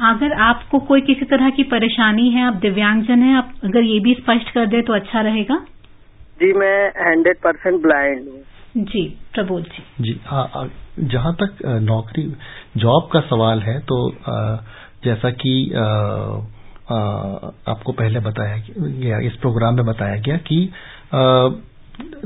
अगर 0.04 0.34
आपको 0.42 0.80
कोई 0.80 1.02
किसी 1.02 1.26
तरह 1.26 1.50
की 1.50 1.64
परेशानी 1.72 2.30
है 2.30 2.46
आप 2.48 2.54
दिव्यांगजन 2.62 3.22
हैं 3.22 3.36
आप 3.38 3.54
अगर 3.64 3.84
ये 3.84 4.00
भी 4.00 4.14
स्पष्ट 4.14 4.54
कर 4.54 4.66
दे 4.66 4.82
तो 4.82 4.94
अच्छा 4.94 5.22
रहेगा? 5.22 5.56
जी 6.40 6.54
मैं 6.54 6.88
हंड्रेड 7.02 7.38
परसेंट 7.38 7.82
ब्लाइंड 7.82 8.28
हूँ। 8.30 8.84
जी 8.86 9.08
प्रबोध 9.34 9.64
जी। 9.64 9.84
जी 10.04 10.20
हाँ 10.26 10.48
जहाँ 11.00 11.34
तक 11.36 11.58
नौकरी, 11.82 12.24
जॉब 12.78 13.10
का 13.14 13.20
सवाल 13.22 13.62
है 13.62 13.80
तो 13.82 13.98
जैसा 15.06 15.30
कि 15.34 15.54
आपको 17.70 17.92
पहले 17.92 18.20
बताया 18.20 18.58
गया, 18.70 19.20
इस 19.20 19.36
प्रोग्राम 19.42 19.76
में 19.76 19.86
बताया 19.86 20.16
गया 20.18 20.38
कि 20.50 20.70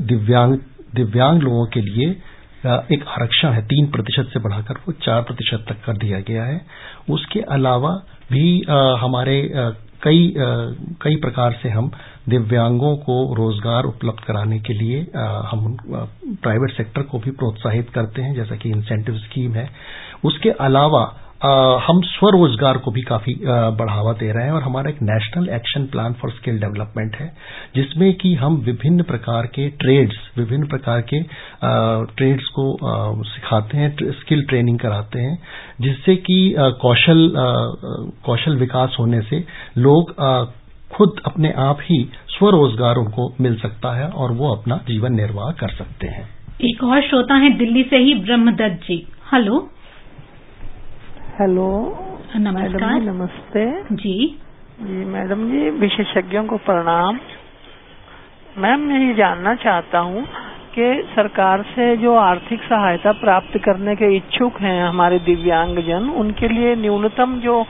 दिव्यांग 0.02 0.58
दिव्यांग 0.94 1.42
लोगों 1.42 1.66
के 1.66 1.80
लिए 1.80 2.08
एक 2.92 3.04
आरक्षण 3.08 3.48
है, 3.48 3.62
तीन 3.62 3.86
प्रतिशत 3.86 4.30
से 4.32 4.40
बढ़ाकर 4.40 4.78
वो 4.86 4.92
चार 5.02 5.22
प्रतिशत 5.22 5.64
तक 5.68 5.84
कर 5.84 5.96
दिया 5.96 6.20
गया 6.20 6.44
है। 6.44 6.60
उसके 7.10 7.40
अलावा 7.52 7.90
भी 8.30 8.46
हमारे 9.00 9.36
कई 10.02 10.32
कई 11.02 11.16
प्रकार 11.16 11.58
से 11.62 11.68
हम 11.68 11.90
दिव्यांगों 12.28 12.96
को 12.98 13.14
रोज़गार 13.34 13.84
उपलब्ध 13.86 14.24
कराने 14.26 14.58
के 14.60 14.74
लिए 14.74 15.00
हम 15.50 15.76
प्राइवेट 16.42 16.70
सेक्टर 16.72 17.02
को 17.02 17.18
भी 17.18 17.30
प्रोत्साहित 17.32 17.90
करते 17.90 18.22
हैं, 18.22 18.34
जैसा 18.34 18.56
कि 18.56 18.68
इंसेंटिव 18.70 19.16
स्कीम 19.18 19.54
है। 19.54 19.68
उसके 20.24 20.50
अलावा 20.62 21.06
हम 21.80 22.00
स्वरोजगार 22.04 22.78
को 22.84 22.90
भी 22.90 23.02
काफ़ी 23.02 23.34
बढ़ावा 23.78 24.12
दे 24.12 24.30
रहे 24.32 24.44
हैं 24.44 24.52
और 24.52 24.62
हमारा 24.62 24.90
एक 24.90 25.02
national 25.02 25.48
action 25.54 25.84
plan 25.86 26.12
for 26.12 26.30
skill 26.30 26.58
development 26.60 27.16
है, 27.16 27.28
जिसमें 27.74 28.12
कि 28.14 28.34
हम 28.34 28.56
विभिन्न 28.66 29.02
प्रकार 29.02 29.46
के 29.54 29.68
ट्रेड्स 29.76 30.16
विभिन्न 30.38 30.66
प्रकार 30.66 31.00
के 31.12 31.22
ट्रेड्स 32.14 32.48
को 32.58 32.66
सिखाते 33.24 33.78
हैं 33.78 34.12
स्किल 34.14 34.42
ट्रेनिंग 34.44 34.78
कराते 34.78 35.20
हैं, 35.20 35.38
जिससे 35.80 36.16
कि 36.18 36.54
कौशल 36.82 37.32
कौशल 38.26 38.56
विकास 38.56 38.96
होने 39.00 39.20
से 39.22 39.44
लोग 39.78 40.14
खुद 40.94 41.20
अपने 41.26 41.52
आप 41.52 41.78
ही 41.82 42.10
स्वरोजगार 42.28 42.96
उनको 42.96 43.34
मिल 43.40 43.56
सकता 43.56 43.96
है 43.96 44.08
और 44.08 44.32
वो 44.32 44.54
अपना 44.54 44.76
जीवन 44.76 45.12
निर्वाह 45.12 45.52
कर 45.52 45.68
सकते 45.68 46.06
हैं। 46.06 46.28
एक 46.64 46.84
और 46.84 47.02
श्रोता 47.02 47.34
है 47.34 47.50
दिल्ली 47.50 47.82
से 47.82 47.96
ही 47.96 48.14
ब्रह्मदत्त 48.14 48.86
जी। 48.88 49.08
हेलो। 49.32 49.70
हेलो। 51.40 51.98
नमस्कार। 52.36 53.00
नमस्ते। 53.00 53.82
जी। 53.94 54.40
जी 54.80 55.04
मैडम 55.04 55.50
जी 55.50 55.70
विशेषज्ञों 55.70 56.44
को 56.44 56.56
प्रणाम। 56.56 57.18
मैम 58.58 58.80
मैं 58.80 59.08
ये 59.08 59.14
जानना 59.14 59.54
चाहता 59.54 59.98
हूँ 59.98 60.24
कि 60.74 61.08
सरकार 61.16 61.62
से 61.62 61.96
जो 61.96 62.14
आर्थिक 62.14 62.60
सहायता 62.60 63.12
प्राप्त 63.12 63.58
करने 63.58 63.94
के 63.96 64.16
इच्छुक 64.16 64.60
हैं 64.60 64.82
हमारे 64.84 65.18
दिव्यांगजन 65.18 66.10
उनके 66.16 66.48
लिए 66.48 66.76
न्यूनतम 66.76 67.40
जो 67.40 67.66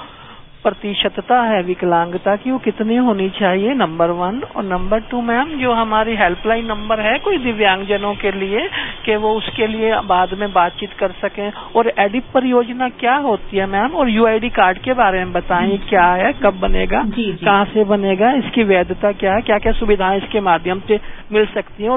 प्रतिशतता 0.65 1.41
है 1.43 1.63
विकलांगता 1.63 2.35
की 2.37 2.51
वो 2.51 2.59
कितनी 2.59 2.97
होनी 2.99 3.29
चाहिए? 3.31 3.75
नंबर 3.75 4.11
वन 4.13 4.41
और 4.57 4.65
नंबर 4.65 5.01
टू 5.11 5.21
मैम 5.23 5.53
जो 5.61 5.73
हमारी 5.73 6.17
हेल्पलाइन 6.17 6.67
नंबर 6.67 7.01
है 7.01 7.17
कोई 7.19 7.39
दिव्यांगजनों 7.39 8.15
के 8.15 8.33
लिए 8.33 8.67
कि 9.05 9.17
वो 9.17 9.35
उसके 9.35 9.67
लिए 9.67 10.01
बाद 10.07 10.35
में 10.39 10.53
बातचीत 10.53 10.93
कर 11.01 11.13
सकें। 11.21 11.51
और 11.77 11.93
एडिप 11.99 12.25
परियोजना 12.35 12.89
क्या 12.99 13.15
होती 13.27 13.57
है 13.57 13.67
मैम 13.67 13.95
और 13.95 14.11
यूआईडी 14.11 14.49
कार्ड 14.59 14.79
के 14.79 14.95
बारे 14.95 15.25
में 15.25 15.33
बताएँ 15.33 15.79
क्या 15.89 16.07
है 16.15 16.33
कब 16.43 16.59
बनेगा 16.61 17.03
कहाँ 17.45 17.65
से 17.65 17.85
बनेगा 17.87 18.33
इसकी 18.35 18.65
वैधता 18.67 19.13
क्या 19.15 19.35
है 19.35 19.41
क्या 19.43 19.59
क्या 19.59 19.73
सुविधाएँ 19.75 20.19
इसके 20.19 20.41
माध्यम 20.43 20.81
से 20.89 21.01
मिल 21.33 21.47
सकती 21.55 21.83
है? 21.85 21.97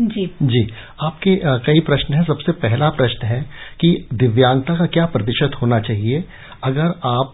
जी। 0.00 0.26
जी, 0.42 0.66
आपके 1.02 1.34
कई 1.64 1.80
प्रश्न 1.80 2.14
हैं। 2.14 2.22
सबसे 2.24 2.52
पहला 2.60 2.88
प्रश्न 2.90 3.26
है 3.26 3.40
कि 3.80 3.88
दिव्यांगता 4.14 4.76
का 4.76 4.86
क्या 4.86 5.06
प्रतिशत 5.06 5.56
होना 5.62 5.80
चाहिए? 5.80 6.24
अगर 6.64 6.94
आप 7.06 7.32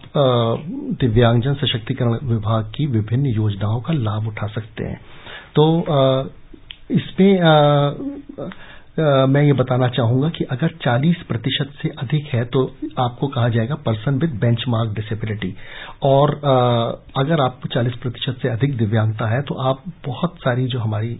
दिव्यांगजन 1.01 1.53
सशक्तिकरण 1.53 2.17
विभाग 2.23 2.71
की 2.75 2.85
विभिन्न 2.87 3.25
योजनाओं 3.25 3.79
का 3.81 3.93
लाभ 3.93 4.27
उठा 4.27 4.47
सकते 4.47 4.83
हैं 4.83 4.99
तो 5.55 5.65
इसमें 6.91 7.31
मैं 8.99 9.41
ये 9.43 9.53
बताना 9.53 9.87
चाहूँगा 9.87 10.29
कि 10.29 10.43
अगर 10.51 10.69
40 10.83 11.21
प्रतिशत 11.27 11.73
से 11.81 11.89
अधिक 11.99 12.27
है 12.27 12.43
तो 12.45 12.63
आपको 12.99 13.27
कहा 13.27 13.49
जाएगा 13.49 13.75
पर्सन 13.85 14.17
विद 14.19 14.29
बेंचमार्क 14.41 14.93
डिसेबिलिटी। 14.95 15.53
और 16.03 16.31
अगर 17.17 17.41
आपको 17.41 17.69
40 17.69 17.95
प्रतिशत 18.01 18.39
से 18.41 18.49
अधिक 18.49 18.75
दिव्यांगता 18.77 19.27
है 19.29 19.41
तो 19.41 19.55
आप 19.63 19.83
बहुत 20.05 20.37
सारी 20.39 20.65
जो 20.67 20.79
हमारी 20.79 21.13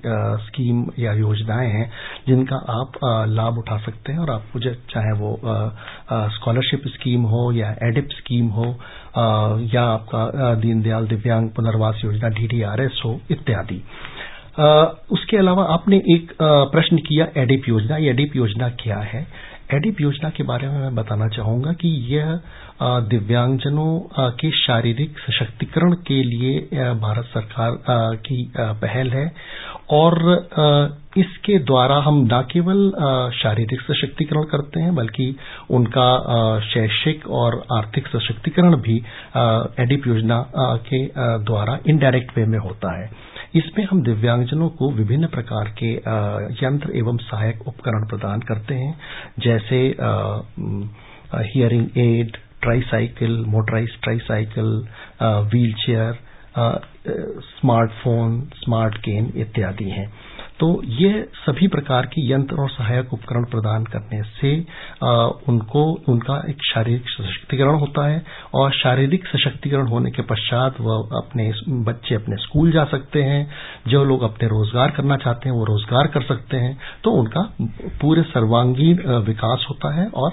स्कीम 0.47 0.85
या 0.99 1.13
योजनाएँ 1.13 1.69
हैं, 1.69 1.91
जिनका 2.27 2.55
आप 2.71 2.99
लाभ 3.29 3.57
उठा 3.57 3.77
सकते 3.79 4.11
हैं। 4.11 4.19
और 4.19 4.31
आप 4.31 4.57
चाहे 4.91 5.11
वो 5.19 5.39
स्कॉलरशिप 6.35 6.87
स्कीम 6.87 7.23
हो 7.25 7.51
या 7.51 7.75
एडिप 7.83 8.09
स्कीम 8.11 8.47
हो 8.57 8.65
या 9.73 9.83
आपका 9.83 10.53
दीनदयाल 10.61 11.07
दिव्यांग 11.07 11.49
पुनर्वास 11.51 12.01
योजना 12.05 12.29
डीडीआरएस 12.31 13.01
हो, 13.05 13.19
इत्यादि। 13.31 13.83
उसके 14.59 15.37
अलावा 15.37 15.63
आपने 15.73 15.97
एक 16.13 16.31
प्रश्न 16.41 16.97
किया 17.07 17.27
एडिप 17.37 17.67
योजना। 17.69 17.97
एडिप 18.09 18.35
योजना 18.35 18.69
क्या 18.79 18.97
है? 19.13 19.25
एडिप 19.73 19.99
योजना 20.01 20.29
के 20.29 20.43
बारे 20.43 20.67
में 20.67 20.79
मैं 20.79 20.93
बताना 20.95 21.27
चाहूँगा 21.27 21.71
कि 21.81 21.89
यह 22.13 22.39
दिव्यांगजनों 23.09 23.99
के 24.39 24.51
शारीरिक 24.57 25.17
सशक्तिकरण 25.19 25.93
के 26.07 26.21
लिए 26.23 26.93
भारत 27.01 27.25
सरकार 27.33 28.15
की 28.27 28.39
पहल 28.57 29.09
है 29.09 29.31
और 29.91 30.17
इसके 31.17 31.57
द्वारा 31.59 31.95
हम 31.97 32.23
न 32.33 32.41
केवल 32.51 32.89
शारीरिक 33.35 33.81
सशक्तिकरण 33.81 34.43
करते 34.51 34.79
हैं 34.79 34.95
बल्कि 34.95 35.35
उनका 35.71 36.09
शैक्षिक 36.69 37.27
और 37.41 37.63
आर्थिक 37.77 38.07
सशक्तिकरण 38.07 38.75
भी 38.81 38.97
एडिप 39.83 40.07
योजना 40.07 40.45
के 40.89 41.05
द्वारा 41.45 41.79
इनडायरेक्ट 41.89 42.37
वे 42.37 42.45
में 42.45 42.59
होता 42.59 42.99
है। 42.99 43.09
इसमें 43.55 43.83
हम 43.85 44.01
दिव्यांगजनों 44.03 44.69
को 44.79 44.89
विभिन्न 44.91 45.27
प्रकार 45.27 45.73
के 45.77 45.91
यंत्र 46.65 46.91
एवं 46.97 47.17
सहायक 47.17 47.67
उपकरण 47.67 48.05
प्रदान 48.07 48.41
करते 48.41 48.75
हैं, 48.75 48.97
जैसे 49.39 49.79
hearing 51.53 51.97
aid 51.97 52.37
tricycle 52.61 53.37
motorise 53.47 53.89
tricycle 54.03 54.71
wheelchair 55.85 56.19
smartphone 57.49 58.39
smart 58.55 58.97
cane 58.97 59.31
इत्यादि 59.41 59.89
हैं। 59.89 60.07
तो 60.59 60.67
ये 60.97 61.21
सभी 61.37 61.67
प्रकार 61.67 62.05
की 62.05 62.21
यंत्र 62.31 62.55
और 62.61 62.69
सहायक 62.69 63.13
उपकरण 63.13 63.43
प्रदान 63.45 63.83
करने 63.85 64.21
से 64.31 64.53
उनको, 65.47 65.83
उनका 66.09 66.37
एक 66.49 66.63
शारीरिक 66.65 67.09
सशक्तिकरण 67.09 67.75
होता 67.79 68.07
है 68.07 68.23
और 68.53 68.71
शारीरिक 68.73 69.27
सशक्तिकरण 69.27 69.87
होने 69.87 70.11
के 70.11 70.21
पश्चात 70.23 70.79
वह 70.81 71.17
अपने 71.17 71.51
बच्चे 71.83 72.15
अपने 72.15 72.35
स्कूल 72.37 72.71
जा 72.71 72.83
सकते 72.85 73.23
हैं। 73.23 73.41
जो 73.87 74.03
लोग 74.05 74.23
अपने 74.23 74.47
रोज़गार 74.49 74.91
करना 74.91 75.17
चाहते 75.17 75.49
हैं, 75.49 75.55
वो 75.55 75.65
रोज़गार 75.65 76.07
कर 76.07 76.21
सकते 76.23 76.57
हैं। 76.57 76.77
तो 77.03 77.11
उनका 77.13 77.41
पूरे 78.01 78.21
सर्वांगीण 78.23 79.01
विकास 79.27 79.65
होता 79.69 79.93
है 79.93 80.07
और 80.15 80.31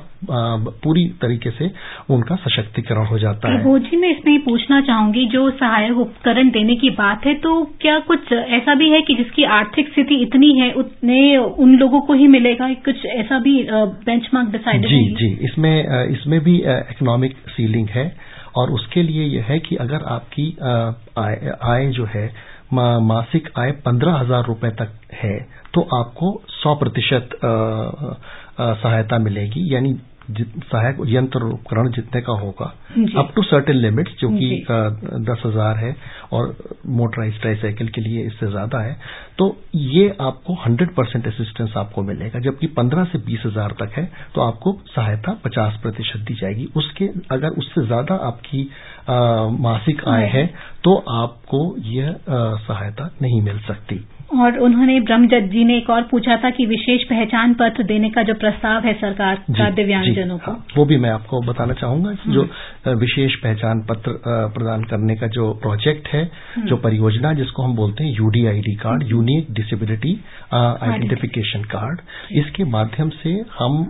पूरी 0.84 1.04
तरीके 1.22 1.50
से 1.50 1.70
उनका 2.10 2.36
सशक्तिकरण 2.38 3.06
हो 3.06 3.18
जाता 3.18 3.52
है। 3.52 3.78
जी, 3.80 3.96
मैं 3.96 4.10
इसमें 4.10 4.38
पूछना 4.44 4.80
चाहूँगी, 4.82 5.26
जो 5.26 5.50
सहायक 5.52 5.98
उपकरण 5.98 6.50
देने 6.50 6.76
की 6.76 6.90
बात 6.96 7.26
है 7.26 7.34
तो 7.38 7.52
क्या 7.80 7.98
कुछ 8.08 8.32
ऐसा 8.32 8.74
भी 8.74 8.90
है 8.90 9.00
कि 9.02 9.14
जिसकी 9.14 9.44
आर्थिक 9.52 9.88
स्थिति 9.88 10.13
स्थिति 10.14 10.22
इतनी 10.22 10.60
है 10.60 10.72
उतने 10.72 11.36
उन 11.36 11.74
लोगों 11.76 12.00
को 12.00 12.14
ही 12.14 12.26
मिलेगा 12.26 12.72
कुछ 12.74 13.06
ऐसा 13.06 13.38
भी 13.38 13.66
बेंचमार्क 13.70 14.48
डिसाइडेड 14.48 14.90
जी 14.90 15.14
जी 15.14 15.44
इसमें 15.44 16.06
इसमें 16.08 16.40
भी 16.40 16.56
इकोनॉमिक 16.66 17.36
सीलिंग 17.48 17.88
है 17.88 18.16
और 18.56 18.70
उसके 18.70 19.02
लिए 19.02 19.24
यह 19.24 19.44
है 19.44 19.58
कि 19.58 19.76
अगर 19.76 20.02
आपकी 20.02 20.56
आय, 21.18 21.52
आय 21.62 21.86
जो 21.86 22.04
है 22.04 22.32
मा, 22.72 22.98
मासिक 22.98 23.48
आय 23.58 23.70
पंद्रह 23.70 24.14
हज़ार 24.14 24.44
रुपये 24.44 24.70
तक 24.70 24.92
है 25.12 25.38
तो 25.74 25.80
आपको 25.80 26.42
सौ 26.48 26.74
प्रतिशत 26.74 27.30
सहायता 28.60 29.18
मिलेगी 29.18 29.74
यानी 29.74 29.96
सहायक 30.30 30.96
यंत्र 31.08 31.44
उपकरण 31.44 31.90
जितने 31.92 32.20
का 32.20 32.32
होगा 32.40 32.72
अप 33.18 33.32
टू 33.36 33.42
सर्टेन 33.42 33.76
लिमिट्स 33.76 34.12
जो 34.20 34.28
कि 34.30 34.64
दस 35.24 35.42
हज़ार 35.46 35.76
है 35.76 35.94
और 36.32 36.54
मोटराइज 36.94 37.40
ट्राईसाइकिल 37.40 37.88
के 37.88 38.00
लिए 38.00 38.24
इससे 38.26 38.50
ज़्यादा 38.50 38.80
है 38.80 38.96
तो 39.38 39.56
ये 39.74 40.08
आपको 40.20 40.54
हंड्रेड 40.64 40.94
परसेंट 40.94 41.26
असिस्टेंस 41.26 41.72
आपको 41.76 42.02
मिलेगा। 42.02 42.40
जबकि 42.40 42.66
पंद्रह 42.76 43.04
से 43.04 43.18
बीस 43.26 43.42
हज़ार 43.46 43.74
तक 43.80 43.92
है 43.96 44.04
तो 44.34 44.40
आपको 44.40 44.72
सहायता 44.88 45.32
पचास 45.44 45.78
प्रतिशत 45.82 46.20
दी 46.28 46.34
जाएगी। 46.34 46.68
उसके 46.76 47.08
अगर 47.32 47.58
उससे 47.58 47.86
ज़्यादा 47.86 48.14
आपकी 48.26 48.68
आ, 49.08 49.48
मासिक 49.60 50.04
आय 50.08 50.26
है। 50.28 50.46
तो 50.84 50.94
आपको 51.12 51.58
यह 51.86 52.16
सहायता 52.28 53.10
नहीं 53.22 53.40
मिल 53.42 53.58
सकती। 53.58 53.96
और 54.40 54.58
उन्होंने 54.58 54.98
ब्रह्मजत 55.00 55.48
जी 55.52 55.64
ने 55.64 55.76
एक 55.76 55.90
और 55.90 56.02
पूछा 56.02 56.36
था 56.36 56.50
कि 56.50 56.66
विशेष 56.66 57.04
पहचान 57.04 57.54
पत्र 57.54 57.82
देने 57.84 58.10
का 58.10 58.22
जो 58.22 58.34
प्रस्ताव 58.34 58.86
है 58.86 58.92
सरकार 58.94 59.42
का 59.50 59.68
दिव्यांगजनों 59.70 60.38
को। 60.38 60.50
हाँ, 60.50 60.66
वो 60.76 60.84
भी 60.84 60.96
मैं 60.96 61.10
आपको 61.10 61.40
बताना 61.40 61.74
चाहूँगा 61.74 62.12
जो 62.28 62.48
विशेष 62.96 63.34
पहचान 63.36 63.80
पत्र 63.82 64.18
प्रदान 64.54 64.84
करने 64.84 65.16
का 65.16 65.26
जो 65.28 65.52
प्रोजेक्ट 65.62 66.08
है 66.08 66.24
जो 66.66 66.76
परियोजना 66.76 67.32
जिसको 67.32 67.62
हम 67.62 67.74
बोलते 67.76 68.04
हैं 68.04 68.12
UDID 68.12 68.74
card 68.74 69.02
unique 69.10 69.52
disability 69.52 70.18
identification 70.54 71.64
card 71.70 72.00
इसके 72.36 72.64
माध्यम 72.70 73.08
से 73.22 73.32
हम 73.58 73.80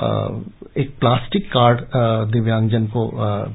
एक 0.00 0.90
प्लास्टिक 1.00 1.48
कार्ड 1.52 1.80
दिव्यांगजन 2.32 2.86
को 2.86 3.08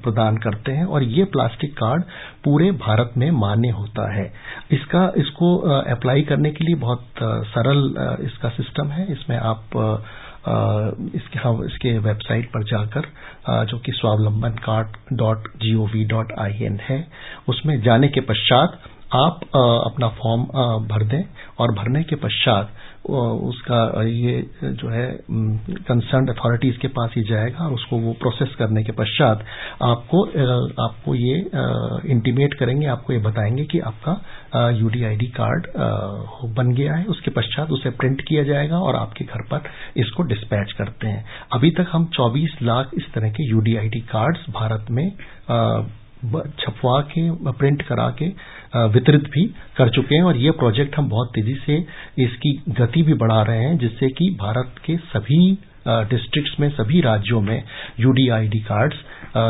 प्रदान 0.04 0.38
करते 0.38 0.72
हैं 0.72 0.86
और 0.86 1.04
ये 1.04 1.24
प्लास्टिक 1.34 1.74
कार्ड 1.78 2.04
पूरे 2.46 2.72
भारत 2.82 3.14
में 3.18 3.30
मान्य 3.34 3.70
होता 3.72 4.12
है। 4.16 4.26
इसका, 4.72 5.12
इसको 5.18 5.58
अप्लाई 5.92 6.22
करने 6.24 6.52
के 6.52 6.66
लिए 6.66 6.76
बहुत 6.76 7.24
सरल 7.54 7.84
इसका 8.26 8.50
सिस्टम 8.50 8.88
है। 8.90 9.12
इसमें 9.12 9.38
आप 9.38 9.78
इसके, 11.16 11.40
हम 11.40 11.64
इसके 11.66 11.98
वेबसाइट 12.00 12.50
पर 12.50 12.64
जाकर 12.64 13.08
जो 13.70 13.78
कि 13.78 13.92
Swavlamban 13.92 14.58
card 14.66 15.18
dot 15.18 15.48
G 15.62 16.04
O 16.08 16.34
V 16.40 16.66
dot 16.66 16.80
I, 16.90 17.06
N 17.50 17.80
जाने 17.84 18.08
के 18.08 18.22
पश्चात 18.32 18.80
आप 19.16 19.40
अपना 19.56 20.08
फॉर्म 20.20 20.44
भर 20.88 21.04
दें 21.08 21.24
और 21.60 21.72
भरने 21.76 22.04
के 22.04 22.16
पश्चात 22.22 22.70
उसका 23.06 24.04
ये 24.04 24.42
जो 24.64 24.90
है 24.90 25.06
कंसर्न 25.30 26.28
अथॉरिटीज 26.28 26.78
के 26.78 26.88
पास 26.88 27.14
ही 27.16 27.24
जाएगा 27.24 27.66
और 27.66 27.74
उसको 27.74 27.98
वो 27.98 28.14
प्रोसेस 28.14 28.56
करने 28.60 28.84
के 28.84 28.92
पश्चात 28.92 29.44
आपको 29.84 30.24
आपको 30.84 31.16
ये 31.16 31.36
इंटीमेट 32.12 32.54
करेंगे, 32.54 32.86
आपको 32.88 33.14
ये 33.14 33.20
बताएँगे 33.20 33.64
कि 33.66 33.80
आपका 33.82 34.70
यूडीआईडी 34.72 35.28
कार्ड 35.40 35.68
बन 36.56 36.74
गया 36.74 36.96
है। 36.96 37.06
उसके 37.06 37.32
पश्चात 37.32 37.72
उसे 37.72 37.90
प्रिंट 37.92 38.22
किया 38.22 38.44
जाएगा 38.44 38.80
और 38.80 38.96
आपके 38.96 39.26
घर 39.26 39.42
पर 39.52 39.70
इसको 39.98 40.24
डिस्पैच 40.24 40.72
करते 40.72 41.08
हैं। 41.08 41.26
अभी 41.54 41.72
तक 41.72 41.88
हम 41.92 42.06
24 42.14 42.62
लाख 42.62 42.90
इस 42.94 43.14
तरह 43.14 43.30
के 43.30 43.50
यूडीआईडी 43.50 44.00
कार्ड्स 44.10 44.50
भारत 44.52 44.86
में 44.92 45.08
छपवा 46.60 47.00
के 47.12 47.52
प्रिंट 47.52 47.82
करा 47.82 48.10
के 48.22 48.28
वितरित 48.90 49.28
भी 49.30 49.46
कर 49.78 49.90
चुके 49.90 50.16
हैं 50.16 50.24
और 50.24 50.38
ये 50.38 50.52
प्रोजेक्ट 50.52 50.96
हम 50.96 51.10
बहुत 51.10 51.32
तेज़ी 51.36 51.56
से 51.66 51.78
इसकी 52.24 52.52
गति 52.80 53.02
भी 53.02 53.14
बढ़ा 53.14 53.42
रहे 53.42 53.64
हैं, 53.64 53.78
जिससे 53.78 54.10
कि 54.10 54.30
भारत 54.42 54.76
के 54.86 54.98
सभी 55.08 55.58
डिस्ट्रिक्ट्स 55.88 56.60
में 56.60 56.70
सभी 56.72 57.02
राज्यों 57.02 57.42
में 57.42 57.62
यूडीआईडी 58.00 58.60
कार्ड्स 58.70 59.04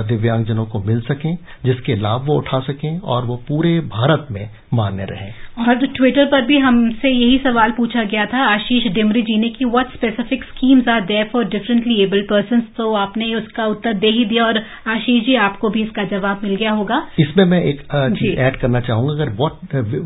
दिव्यांगजनों 0.07 0.65
को 0.65 0.79
मिल 0.83 0.99
सकें 1.01 1.35
जिसके 1.65 1.95
लाभ 1.95 2.25
वो 2.27 2.37
उठा 2.37 2.59
सकें 2.59 2.99
और 2.99 3.25
वो 3.25 3.35
पूरे 3.47 3.79
भारत 3.89 4.27
में 4.31 4.49
मान्य 4.73 5.05
रहें। 5.09 5.33
और 5.59 5.85
ट्विटर 5.87 6.25
पर 6.25 6.41
भी 6.45 6.57
हमसे 6.57 7.09
यही 7.09 7.37
सवाल 7.37 7.71
पूछा 7.71 8.03
गया 8.03 8.25
था 8.25 8.43
आशीष 8.45 8.87
डिमरी 8.93 9.21
जी 9.21 9.37
ने 9.37 9.49
कि 9.49 9.65
what 9.65 9.93
specific 9.93 10.43
schemes 10.43 10.87
are 10.87 11.01
there 11.05 11.29
for 11.33 11.45
differently 11.49 12.01
abled 12.03 12.25
person 12.29 12.61
तो 12.77 12.93
आपने 12.95 13.33
उसका 13.35 13.65
उत्तर 13.67 13.93
दे 13.95 14.09
ही 14.09 14.25
दिया 14.25 14.45
और 14.45 14.61
आशीष 14.87 15.23
जी 15.25 15.35
आपको 15.45 15.69
भी 15.69 15.83
इसका 15.83 16.03
जवाब 16.07 16.41
मिल 16.43 16.55
गया 16.55 16.71
होगा। 16.71 17.01
इसमें 17.19 17.45
मैं 17.45 17.61
एक 17.63 17.81
चीज़ 17.91 18.39
ऐड 18.39 18.57
करना 18.57 18.79
चाहूँगा। 18.79 19.13
अगर 19.13 19.29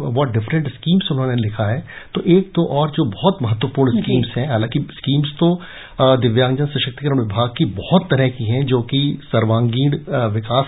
व्हाट 0.09 0.33
डिफरेंट 0.33 0.67
स्कीम्स 0.69 1.11
उन्होंने 1.11 1.41
लिखा 1.41 1.71
है 1.71 1.83
तो 2.15 2.21
एक 2.29 2.51
तो 2.55 2.65
और 2.79 2.91
जो 2.91 3.05
बहुत 3.11 3.41
महत्वपूर्ण 3.41 4.01
स्कीम्स 4.01 4.37
हैं 4.37 4.47
हालाँकि 4.49 4.79
स्कीम्स 4.93 5.33
तो 5.39 5.53
दिव्यांगजन 6.01 6.65
सशक्तिकरण 6.65 7.19
विभाग 7.19 7.49
की 7.57 7.65
बहुत 7.75 8.05
तरह 8.11 8.27
की 8.27 8.45
हैं 8.45 8.65
जो 8.65 8.81
कि 8.81 8.99
सर्वांगीण 9.23 9.95
विकास 10.33 10.65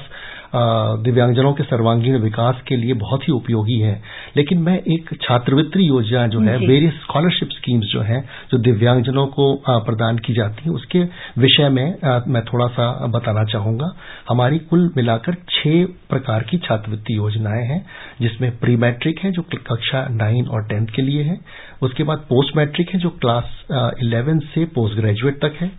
दिव्यांगजनों 0.54 1.52
के 1.54 1.64
सर्वांगीण 1.64 2.18
विकास 2.22 2.62
के 2.68 2.76
लिए 2.76 2.94
बहुत 3.02 3.28
ही 3.28 3.34
उपयोगी 3.34 3.80
है। 3.80 3.94
लेकिन 4.38 4.60
मैं 4.62 4.78
एक 4.94 5.10
छात्रवृत्ति 5.22 5.88
योजना 5.88 6.26
जो 6.28 6.40
है 6.42 6.58
वेरियस 6.58 6.94
स्कॉलरशिप 7.02 7.50
स्कीम्स 7.52 7.86
जो 7.88 8.02
हैं 8.02 8.22
जो 8.52 8.58
दिव्यांगजनों 8.60 9.26
को 9.30 9.54
प्रदान 9.68 10.18
की 10.18 10.34
जाती 10.34 10.64
है 10.66 10.72
उसके 10.72 11.04
विषय 11.40 11.70
में 11.70 11.86
मैं 12.28 12.44
थोड़ा 12.46 12.68
सा 12.70 12.90
बताना 13.10 13.44
चाहूँगा। 13.52 13.92
हमारी 14.30 14.60
कुल 14.70 14.92
मिलाकर 14.98 15.36
छह 15.50 15.84
प्रकार 16.10 16.44
की 16.50 16.58
छात्रवृत्ति 16.60 17.18
योजनाएँ 17.18 17.66
हैं 17.66 17.86
जिसमें 18.22 18.52
प्री 18.60 18.76
मैट्रिक 18.78 19.20
है 19.20 19.32
जो 19.32 19.42
कक्षा 19.52 20.06
नाइन 20.12 20.48
और 20.48 20.68
टेंथ 20.68 20.88
के 20.96 21.02
लिए 21.02 21.24
है। 21.24 21.40
उसके 21.82 22.04
बाद 22.04 22.18
पोस्ट 22.30 22.56
मैट्रिक 22.58 22.90
है 22.90 23.00
जो 23.00 23.10
क्लास 23.22 23.62
इलेवन 24.04 24.40
से 24.54 24.66
पोस्ट 24.76 24.96
ग्रेजुएट 24.96 25.40
तक 25.46 25.56
है। 25.62 25.72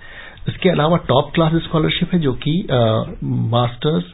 इसके 0.48 0.68
अलावा 0.68 0.96
टॉप 1.08 1.30
क्लास 1.34 1.52
स्कॉलरशिप 1.64 2.12
है 2.12 2.18
जो 2.20 2.32
कि 2.44 2.52
मास्टर्स 3.52 4.04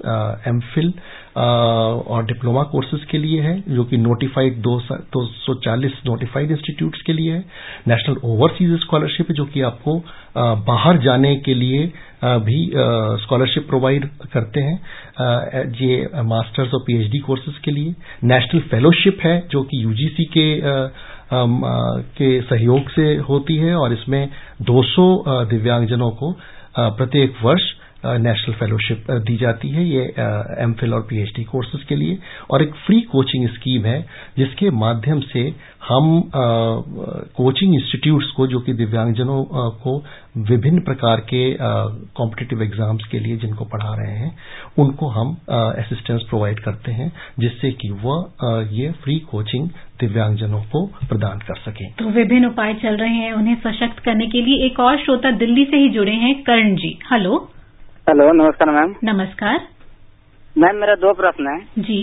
एम 0.49 0.59
फिल 0.75 0.93
और 1.37 2.25
डिप्लोमा 2.27 2.63
कोर्सेज 2.73 3.05
के 3.11 3.19
लिए 3.19 3.41
है 3.43 3.55
जो 3.75 3.85
कि 3.91 3.97
नोटिफाइड 3.97 4.57
दो 4.63 4.79
सौ 4.81 5.55
चालीस 5.65 5.93
नोटिफाइड 6.07 6.51
इंस्टीट्यूट्स 6.51 7.03
के 7.03 7.13
लिए 7.13 7.33
है। 7.33 7.45
नेशनल 7.89 8.17
ओवरसीज 8.25 8.79
स्कॉलरशिप 8.81 9.31
है 9.31 9.35
जो 9.37 9.45
कि 9.45 9.61
आपको 9.71 9.97
आ, 10.39 10.55
बाहर 10.67 10.99
जाने 11.03 11.35
के 11.47 11.55
लिए 11.55 11.91
आ, 12.25 12.37
भी 12.39 12.59
स्कॉलरशिप 13.23 13.67
प्रोवाइड 13.69 14.09
करते 14.33 14.61
हैं 14.61 14.77
ये 15.81 16.09
मास्टर्स 16.25 16.75
और 16.75 16.83
पीएचडी 16.87 17.19
कोर्सेज 17.27 17.59
के 17.65 17.71
लिए। 17.71 17.95
नेशनल 18.25 18.61
फेलोशिप 18.71 19.19
है 19.25 19.39
जो 19.53 19.63
कि 19.63 19.83
यूजीसी 19.85 20.25
के 20.37 20.49
के 21.33 22.41
सहयोग 22.43 22.91
से 22.91 23.15
होती 23.29 23.57
है 23.57 23.75
और 23.77 23.93
इसमें 23.93 24.29
200 24.71 25.09
दिव्यांगजनों 25.51 26.11
को 26.21 26.33
प्रत्येक 26.79 27.35
वर्ष 27.43 27.63
नेशनल 28.07 28.55
फेलोशिप 28.55 29.11
दी 29.27 29.37
जाती 29.37 29.69
है 29.69 29.85
ये 29.85 30.03
एम 30.63 30.75
और 30.95 31.01
पीएचडी 31.03 31.45
कोर्सेज 31.45 31.83
के 31.85 31.97
लिए। 31.97 32.19
और 32.51 32.63
एक 32.63 32.75
फ्री 32.87 33.01
कोचिंग 33.13 33.49
स्कीम 33.49 33.85
है, 33.85 34.01
जिसके 34.39 34.71
माध्यम 34.71 35.21
से 35.23 35.43
हम 35.83 36.09
कोचिंग 37.37 37.75
इंस्टीट्यूट्स 37.75 38.31
को 38.31 38.47
जो 38.47 38.61
कि 38.61 38.73
दिव्यांगजनों 38.73 39.43
को 39.83 39.93
विभिन्न 40.49 40.81
प्रकार 40.81 41.21
के 41.29 41.43
कॉम्पिटिटिव 42.17 42.63
एग्ज़ाम्स 42.63 43.05
के 43.11 43.19
लिए 43.19 43.37
जिनको 43.37 43.65
पढ़ा 43.65 43.95
रहे 43.95 44.17
हैं 44.17 44.31
उनको 44.79 45.09
हम 45.09 45.37
असिस्टेंस 45.51 46.23
प्रोवाइड 46.29 46.61
करते 46.61 46.93
हैं 46.93 47.11
जिससे 47.39 47.71
कि 47.73 47.91
वह 48.03 48.69
ये 48.73 48.91
फ्री 49.05 49.19
कोचिंग 49.31 49.69
दिव्यांगजनों 50.01 50.61
को 50.65 50.85
प्रदान 51.09 51.39
कर 51.39 51.57
सकें। 51.61 51.87
तो 51.99 52.09
विभिन्न 52.11 52.47
उपाय 52.47 52.75
चल 52.75 52.97
रहे 52.97 53.15
हैं 53.15 53.33
उन्हें 53.33 53.55
सशक्त 53.63 53.99
करने 53.99 54.27
के 54.27 54.43
लिए 54.43 54.67
एक 54.67 54.81
और 54.81 54.99
श्रोता 54.99 55.31
दिल्ली 55.37 55.65
से 55.65 55.77
ही 55.77 55.89
जुड़े 55.89 56.13
हैं 56.17 56.35
कर्ण 56.43 56.75
जी। 56.77 56.99
हेलो। 57.13 57.39
हेलो 58.07 58.33
नमस्कार 58.33 58.71
मैम। 58.71 58.95
नमस्कार। 59.05 59.61
मैम 60.57 60.77
मेरा 60.77 60.95
दो 60.97 61.13
प्रश्न 61.15 61.47
है। 61.47 61.83
जी। 61.83 62.01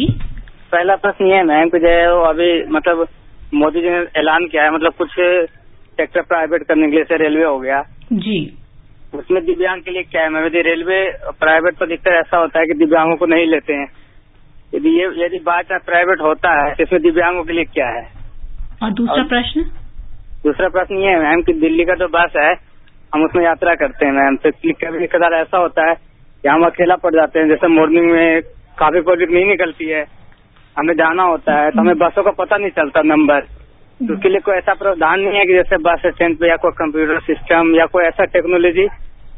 पहला 0.71 0.95
प्रश्न 0.95 1.25
ये 1.25 1.35
है 1.35 1.43
मैम 1.43 1.69
कि 1.69 1.79
जो 1.79 2.21
अभी 2.23 2.49
मतलब 2.69 3.07
मोदी 3.53 3.81
जी 3.81 3.89
ने 3.89 3.97
ऐलान 4.17 4.45
किया 4.47 4.63
है 4.63 4.73
मतलब 4.73 4.93
कुछ 4.93 5.09
सेक्टर 5.97 6.21
प्राइवेट 6.21 6.63
करने 6.63 6.87
के 6.87 6.95
लिए 6.95 7.03
से 7.03 7.17
रेलवे 7.17 7.43
हो 7.43 7.59
गया। 7.59 7.81
जी। 8.13 8.39
उसमें 9.13 9.43
दिव्यांग 9.45 9.81
के 9.81 9.91
लिए 9.91 10.03
क्या 10.03 10.23
है? 10.23 10.45
यदि 10.45 10.61
रेलवे 10.61 10.99
प्राइवेट 11.39 11.77
पर 11.77 11.87
दिक्कत 11.87 12.07
ऐसा 12.15 12.37
होता 12.37 12.59
है 12.59 12.65
कि 12.65 12.73
दिव्यांगों 12.73 13.15
को 13.15 13.25
नहीं 13.25 13.47
लेते 13.47 13.73
हैं। 13.73 13.87
यदि 14.75 14.89
ये 14.89 15.05
यदि 15.25 15.39
बात 15.45 15.71
प्राइवेट 15.85 16.21
होता 16.21 16.51
है 16.61 16.73
तो 16.75 16.83
इसमें 16.83 17.01
दिव्यांगों 17.01 17.43
के 17.43 17.53
लिए 17.53 17.63
क्या 17.73 17.87
है? 17.89 18.03
और 18.83 18.91
दूसरा 18.93 19.23
प्रश्न? 19.23 19.61
दूसरा 20.43 20.67
प्रश्न 20.69 20.97
ये 20.97 21.09
है 21.09 21.19
मैम 21.19 21.41
कि 21.41 21.53
दिल्ली 21.53 21.83
का 21.85 21.95
जो 21.95 22.07
बस 22.07 22.33
है 22.37 22.53
हम 23.13 23.23
उसमें 23.25 23.43
यात्रा 23.45 23.73
करते 23.75 24.05
हैं 24.05 24.13
मैम। 24.13 24.35
तो 24.35 24.49
कभी 24.81 25.07
कदार 25.07 25.33
ऐसा 25.33 25.57
होता 25.57 25.89
है 25.89 25.95
कि 25.95 26.47
हम 26.49 26.65
अकेला 26.65 26.95
पड़ 26.95 27.13
जाते 27.15 27.39
हैं 27.39 27.47
जैसे 27.47 27.67
मॉर्निंग 27.67 28.11
में 28.11 28.41
काफ़ी 28.79 29.01
पब्लिक 29.01 29.29
नहीं 29.31 29.45
निकलती 29.45 29.85
है 29.85 30.03
हमें 30.77 30.93
जाना 30.93 31.23
होता 31.23 31.55
है 31.55 31.71
तो 31.71 31.79
हमें 31.79 31.97
बसों 31.97 32.23
का 32.23 32.31
पता 32.31 32.57
नहीं 32.57 32.69
चलता 32.69 33.01
नंबर। 33.01 33.39
तो 33.99 34.13
उसके 34.13 34.29
लिए 34.29 34.39
कोई 34.39 34.55
ऐसा 34.55 34.73
प्रावधान 34.73 35.19
नहीं 35.19 35.37
है 35.37 35.45
कि 35.45 35.53
जैसे 35.53 35.77
बस 35.77 36.01
स्टैंड 36.05 36.37
पे 36.37 36.49
या 36.49 36.55
कोई 36.55 36.71
कंप्यूटर 36.71 37.19
सिस्टम 37.19 37.75
या 37.75 37.85
कोई 37.85 38.03
ऐसा 38.03 38.25
टेक्नोलॉजी 38.25 38.87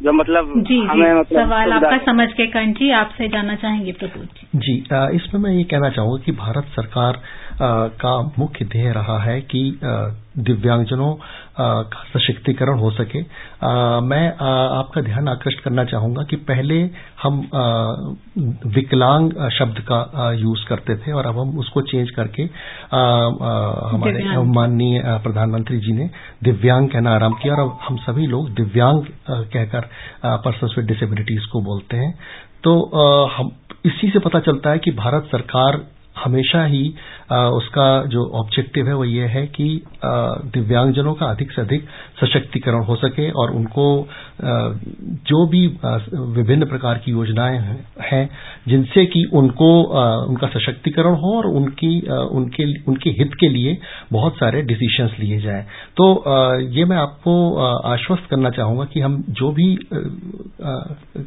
जो 0.04 0.12
मतलब 0.13 0.54
जी, 0.58 0.80
हमें 0.80 1.13
जी, 1.13 1.19
मतलब 1.19 1.45
सवाल 1.45 1.71
आपका 1.71 1.97
समझ 1.97 2.28
के 2.34 2.47
कंठ 2.47 2.78
जी 2.78 2.91
आपसे 2.91 3.28
जाना 3.28 3.56
चाहेंगे 3.56 3.91
प्रभु 3.91 4.23
जी। 4.23 4.47
जी 4.56 4.76
इसमें 5.15 5.41
मैं 5.41 5.52
ये 5.52 5.63
कहना 5.63 5.89
चाहूँगा 5.89 6.23
कि 6.26 6.32
भारत 6.32 6.65
सरकार 6.65 7.21
का 7.62 8.22
मुख्य 8.39 8.65
ध्येय 8.65 8.91
रहा 8.93 9.17
है 9.20 9.39
कि 9.41 9.62
दिव्यांगजनों 10.39 11.13
का 11.60 12.04
सशक्तिकरण 12.10 12.80
हो 12.80 12.89
सके। 12.91 13.22
मैं 14.02 14.28
आपका 14.39 15.02
ध्यान 15.02 15.28
आकृष्ट 15.28 15.60
करना 15.60 15.84
चाहूँगा 15.86 16.24
कि 16.24 16.36
पहले 16.50 16.80
हम 17.24 17.39
विकलांग 18.76 19.32
शब्द 19.52 19.80
का 19.91 20.32
यूज़ 20.34 20.65
करते 20.70 20.96
थे 20.98 21.12
और 21.12 21.26
अब 21.26 21.39
हम 21.39 21.58
उसको 21.60 21.82
चेंज 21.82 22.10
करके 22.10 22.43
हमारे 22.93 24.38
माननीय 24.52 25.02
प्रधानमंत्री 25.24 25.80
जी 25.80 25.93
ने 25.93 26.10
दिव्यांग 26.43 26.89
कहना 26.89 27.15
आरंभ 27.15 27.39
किया 27.43 27.54
और 27.54 27.62
अब 27.62 27.78
हम 27.88 27.98
सभी 27.98 28.28
लोग 28.28 28.50
दिव्यांग 28.54 29.04
कहकर 29.30 29.89
पर्सन 30.46 30.74
विद 30.78 30.88
डिसेबिलिटीज 30.88 31.46
को 31.46 31.62
बोलते 31.62 31.98
हैं। 31.98 32.13
तो 32.63 32.80
हम 33.28 33.52
इसी 33.86 34.10
से 34.10 34.20
पता 34.20 34.39
चलता 34.39 34.70
है 34.70 34.80
कि 34.80 34.91
भारत 34.91 35.28
सरकार 35.32 35.86
हमेशा 36.23 36.63
ही 36.65 36.84
उसका 37.32 37.88
जो 38.06 38.25
ऑब्जेक्टिव 38.36 38.88
है 38.88 38.95
वो 38.95 39.06
ये 39.06 39.25
है 39.27 39.45
कि 39.47 39.67
दिव्यांगजनों 40.53 41.13
का 41.13 41.25
अधिक 41.25 41.51
से 41.51 41.62
अधिक 41.62 41.88
सशक्तिकरण 42.21 42.84
हो 42.84 42.95
सके 42.95 43.30
और 43.32 43.51
उनको 43.51 43.86
जो 45.30 45.45
भी 45.47 45.65
विभिन्न 46.38 46.65
प्रकार 46.65 46.97
की 46.97 47.12
योजनाएँ 47.12 47.60
हैं 48.03 48.30
जिनसे 48.67 49.06
कि 49.06 49.23
उनको 49.34 49.69
उनका 50.27 50.47
सशक्तिकरण 50.47 51.15
हो 51.15 51.36
और 51.38 51.45
उनकी 51.51 51.89
उनके 52.32 52.65
उनके 52.84 53.10
हित 53.10 53.34
के 53.39 53.49
लिए 53.49 53.77
बहुत 54.12 54.36
सारे 54.36 54.62
डिसीशंस 54.62 55.15
लिए 55.19 55.39
जाएँ। 55.41 55.63
तो 55.97 56.06
ये 56.69 56.86
मैं 56.86 56.97
आपको 56.97 57.34
आश्वस्त 57.88 58.30
करना 58.30 58.49
चाहूँगा 58.49 58.86
कि 58.86 58.99
हम 58.99 59.23
जो 59.32 59.51
भी 59.51 59.67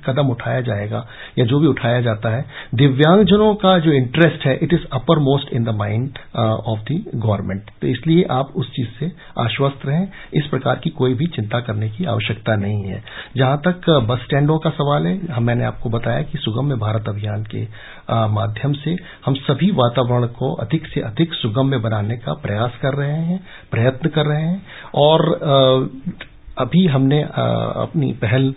कदम 0.06 0.30
उठाया 0.30 0.60
जाएगा 0.60 1.06
या 1.38 1.44
जो 1.44 1.60
भी 1.60 1.66
उठाया 1.66 2.00
जाता 2.00 2.34
है, 2.36 2.44
दिव्यांगजनों 2.74 3.54
का 3.54 3.78
जो 3.78 3.92
इंटरेस्ट 3.92 4.46
है 4.46 4.58
it 4.62 4.72
is 4.72 4.79
uppermost 5.20 5.52
in 5.52 5.64
the 5.64 5.74
mind 5.76 6.18
of 6.36 6.80
the 6.82 7.02
government 7.16 7.70
तो 7.82 7.86
इसलिए 7.86 8.24
आप 8.30 8.52
उस 8.56 8.70
चीज़ 8.70 8.88
से 8.98 9.10
आश्वस्त 9.38 9.86
रहें। 9.86 10.08
इस 10.34 10.46
प्रकार 10.46 10.76
की 10.76 10.90
कोई 10.92 11.14
भी 11.14 11.26
चिंता 11.30 11.60
करने 11.60 11.88
की 11.90 12.04
आवश्यकता 12.06 12.56
नहीं 12.56 12.82
है। 12.84 13.02
जहाँ 13.36 13.60
तक 13.66 13.90
बस 14.08 14.18
स्टैंडों 14.20 14.58
का 14.58 14.70
सवाल 14.70 15.06
है 15.06 15.40
मैंने 15.40 15.64
आपको 15.64 15.90
बताया 15.90 16.22
कि 16.22 16.38
सुगम्य 16.38 16.74
भारत 16.78 17.08
अभियान 17.08 17.44
के 17.44 17.62
माध्यम 18.30 18.72
से 18.74 18.96
हम 19.26 19.34
सभी 19.42 19.70
वातावरण 19.72 20.26
को 20.34 20.52
अधिक 20.56 20.86
से 20.86 21.00
अधिक 21.02 21.34
सुगम्य 21.34 21.78
बनाने 21.80 22.16
का 22.16 22.32
प्रयास 22.42 22.78
कर 22.82 22.94
रहे 22.94 23.20
हैं, 23.20 23.40
प्रयत्न 23.70 24.08
कर 24.08 24.26
रहे 24.26 24.42
हैं। 24.42 24.62
और 24.94 25.18
अभी 26.60 26.84
हमने 26.86 27.20
अपनी 27.22 28.12
पहल 28.22 28.52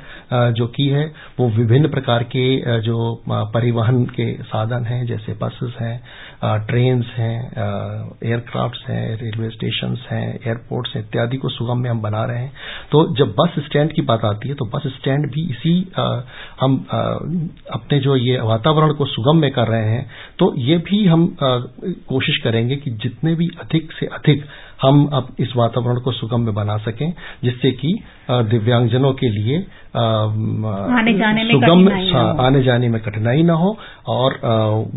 जो 0.58 0.68
की 0.76 0.88
है, 0.90 1.06
वो 1.40 1.48
विभिन्न 1.52 1.90
प्रकार 1.90 2.24
के 2.36 2.46
जो 2.82 2.98
परिवहन 3.30 4.04
के 4.16 4.32
साधन 4.46 4.86
हैं, 4.86 5.06
जैसे 5.08 5.34
बसेस 5.44 5.76
हैं 5.82 5.96
ट्रेन्स 6.68 7.06
हैं 7.18 7.36
एयरक्राफ्ट्स 8.24 8.84
हैं, 8.90 9.04
रेलवे 9.22 9.50
स्टेशन 9.50 9.96
हैं, 10.10 10.26
एयरपोर्ट्स 10.38 10.96
हैं, 10.96 11.04
इत्यादि 11.04 11.38
को 11.38 11.50
सुगम 11.50 11.78
में 11.78 11.90
हम 11.90 12.02
बना 12.02 12.24
रहे 12.26 12.40
हैं। 12.40 12.52
तो 12.92 13.04
जब 13.18 13.34
बस 13.40 13.56
स्टैंड 13.66 13.94
की 13.94 14.02
बात 14.04 14.26
आती 14.26 14.50
है 14.50 14.56
तो 14.56 14.66
बस 14.76 14.88
स्टैंड 14.96 15.30
भी 15.32 15.46
इसी 15.52 15.76
हम 16.62 16.78
अपने 17.74 18.00
जो 18.00 18.16
ये 18.18 18.40
वातावरण 18.44 18.94
को 18.94 19.06
सुगम 19.06 19.38
में 19.38 19.52
कर 19.52 19.68
रहे 19.68 19.90
हैं 19.90 20.06
तो 20.40 20.54
ये 20.62 20.78
भी 20.90 21.06
हम 21.06 21.26
कोशिश 21.42 22.38
करेंगे 22.44 22.76
कि 22.76 22.92
जितने 23.04 23.36
भी 23.36 23.48
अधिक 23.62 23.92
से 23.92 24.06
अधिक 24.14 24.46
हम 24.84 25.06
अब 25.14 25.28
इस 25.40 25.54
वातावरण 25.58 26.00
को 26.06 26.12
सुगम 26.12 26.42
में 26.42 26.54
बना 26.54 26.78
सकें 26.86 27.12
जिससे 27.44 27.72
कि 27.82 27.94
दिव्यांगजनों 28.52 29.14
के 29.14 29.30
लिए 29.30 29.58
आने 29.96 31.14
जाने 31.14 31.44
में 31.44 31.52
सुगम 31.52 31.88
आने 32.42 32.64
जाने 32.64 32.90
में 32.90 33.02
कठिनाई 33.02 33.44
न 33.44 33.62
हो 33.64 33.78
और 34.08 34.40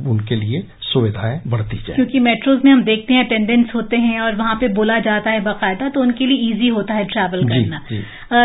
उनके 0.09 0.37
लिए 0.37 0.63
सुविधाएँ 0.83 1.41
बढ़ती 1.47 1.77
जाए। 1.77 1.95
क्योंकि 1.95 2.21
मेट्रोज 2.21 2.61
में 2.65 2.71
हम 2.73 2.83
देखते 2.85 3.15
हैं 3.15 3.25
अटेंडेंस 3.25 3.73
होते 3.75 3.97
हैं 3.99 4.21
और 4.21 4.35
वहाँ 4.37 4.55
पे 4.61 4.69
बोला 4.75 4.99
जाता 5.07 5.31
है 5.31 5.41
बाकायदा 5.45 5.89
तो 5.89 6.01
उनके 6.01 6.27
लिए 6.27 6.51
इजी 6.51 6.69
होता 6.69 6.95
है 6.95 7.05
ट्रैवल 7.05 7.45
करना। 7.45 7.81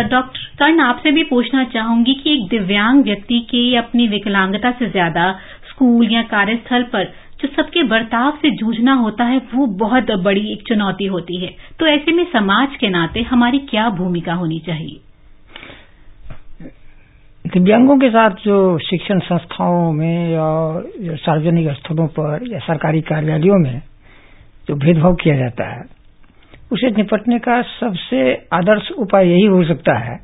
डॉक्टर 0.10 0.40
कर्ण 0.60 0.80
आपसे 0.82 1.12
भी 1.12 1.24
पूछना 1.24 1.64
चाहूँगी 1.74 2.14
कि 2.14 2.34
एक 2.34 2.48
दिव्यांग 2.50 3.04
व्यक्ति 3.04 3.40
की 3.50 3.64
अपनी 3.76 4.08
विकलांगता 4.08 4.72
से 4.72 4.90
ज़्यादा 4.90 5.32
स्कूल 5.72 6.12
या 6.14 6.22
कार्यस्थल 6.32 6.84
पर 6.94 7.12
जो 7.42 7.48
सबके 7.48 7.84
बर्ताव 7.84 8.32
से 8.32 8.50
जूझना 8.52 8.94
होता 8.94 9.24
है, 9.24 9.42
वो 9.56 9.66
बहुत 9.66 10.12
बड़ी 10.12 10.52
एक 10.54 10.64
चुनौती 10.68 11.06
होती 11.06 11.46
है। 11.46 11.56
तो 11.80 11.86
ऐसे 11.86 12.12
में 12.12 12.26
समाज 12.26 12.76
के 12.76 12.90
नाते 12.90 13.22
हमारी 13.22 13.60
क्या 13.60 13.90
भूमिका 13.90 14.34
होनी 14.34 14.60
चाहिए? 14.60 15.00
दिव्यांगों 17.48 17.98
के 17.98 18.10
साथ 18.10 18.30
जो 18.30 18.78
शिक्षण 18.78 19.20
संस्थाओं 19.20 19.92
में 19.92 20.32
या 20.32 21.16
सार्वजनिक 21.16 21.70
स्थलों 21.70 22.08
पर 22.08 22.48
या 22.48 22.60
सरकारी 22.60 23.02
कार्यालयों 23.02 23.58
में 23.60 23.82
जो 24.68 24.76
भेदभाव 24.76 25.14
किया 25.14 25.36
जाता 25.36 25.64
है, 25.64 25.82
उसे 26.72 26.90
निपटने 26.90 27.40
का 27.40 27.62
सबसे 27.62 28.34
आदर्श 28.54 28.92
उपाय 28.92 29.30
यही 29.30 29.46
हो 29.46 29.64
सकता 29.64 29.98
है 29.98 30.20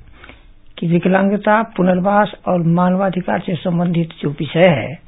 कि 0.78 0.88
विकलांगता, 0.88 1.64
पुनर्वास 1.64 2.32
और 2.48 2.64
मानवाधिकार 2.68 3.40
से 3.40 3.56
संबंधित 3.56 4.10
जो 4.22 4.30
विषय 4.30 4.70
है 4.70 5.08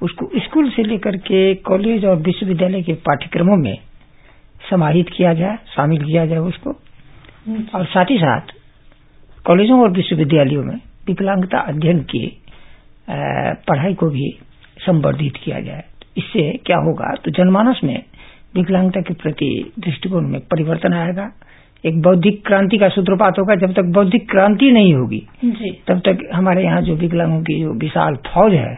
उसको 0.00 0.28
स्कूल 0.40 0.70
से 0.70 0.82
लेकर 0.82 1.16
के 1.26 1.42
कॉलेज 1.66 2.04
और 2.04 2.16
विश्वविद्यालय 2.22 2.82
के 2.82 2.92
पाठ्यक्रमों 3.06 3.56
में 3.56 3.76
समाहित 4.60 5.08
किया 5.16 5.32
जाए 5.34 5.56
शामिल 5.66 6.04
किया 6.04 6.26
जाए 6.26 6.38
उसको। 6.40 6.70
और 7.74 7.84
साथ 7.86 8.10
ही 8.10 8.16
साथ 8.18 8.52
कॉलेजों 9.44 9.80
और 9.82 9.90
विश्वविद्यालयों 9.92 10.62
में 10.64 10.74
विकलांगता 11.06 11.58
अध्ययन 11.68 12.00
की 12.12 12.26
पढ़ाई 13.68 13.94
को 13.94 14.08
भी 14.10 14.30
संवर्धित 14.78 15.36
किया 15.44 15.60
जाए 15.60 15.84
इससे 16.16 16.50
क्या 16.66 16.76
होगा 16.78 17.14
तो 17.24 17.30
जनमानस 17.32 17.80
में 17.84 17.96
विकलांगता 18.54 19.00
के 19.00 19.14
प्रति 19.14 19.48
दृष्टिकोण 19.78 20.28
में 20.28 20.40
परिवर्तन 20.50 20.92
आएगा। 20.94 21.30
एक 21.84 22.00
बौद्धिक 22.02 22.40
क्रांति 22.46 22.78
का 22.78 22.88
सूत्रपात 22.88 23.38
होगा 23.38 23.54
जब 23.56 23.72
तक 23.74 23.92
बौद्धिक 23.94 24.28
क्रांति 24.30 24.70
नहीं 24.72 24.94
होगी 24.94 25.18
तब 25.88 26.00
तक 26.06 26.28
हमारे 26.34 26.64
यहाँ 26.64 26.80
जो 26.82 26.94
विकलांगों 26.96 27.40
की 27.42 27.60
जो 27.60 27.72
विशाल 27.80 28.16
फौज 28.26 28.54
है 28.54 28.74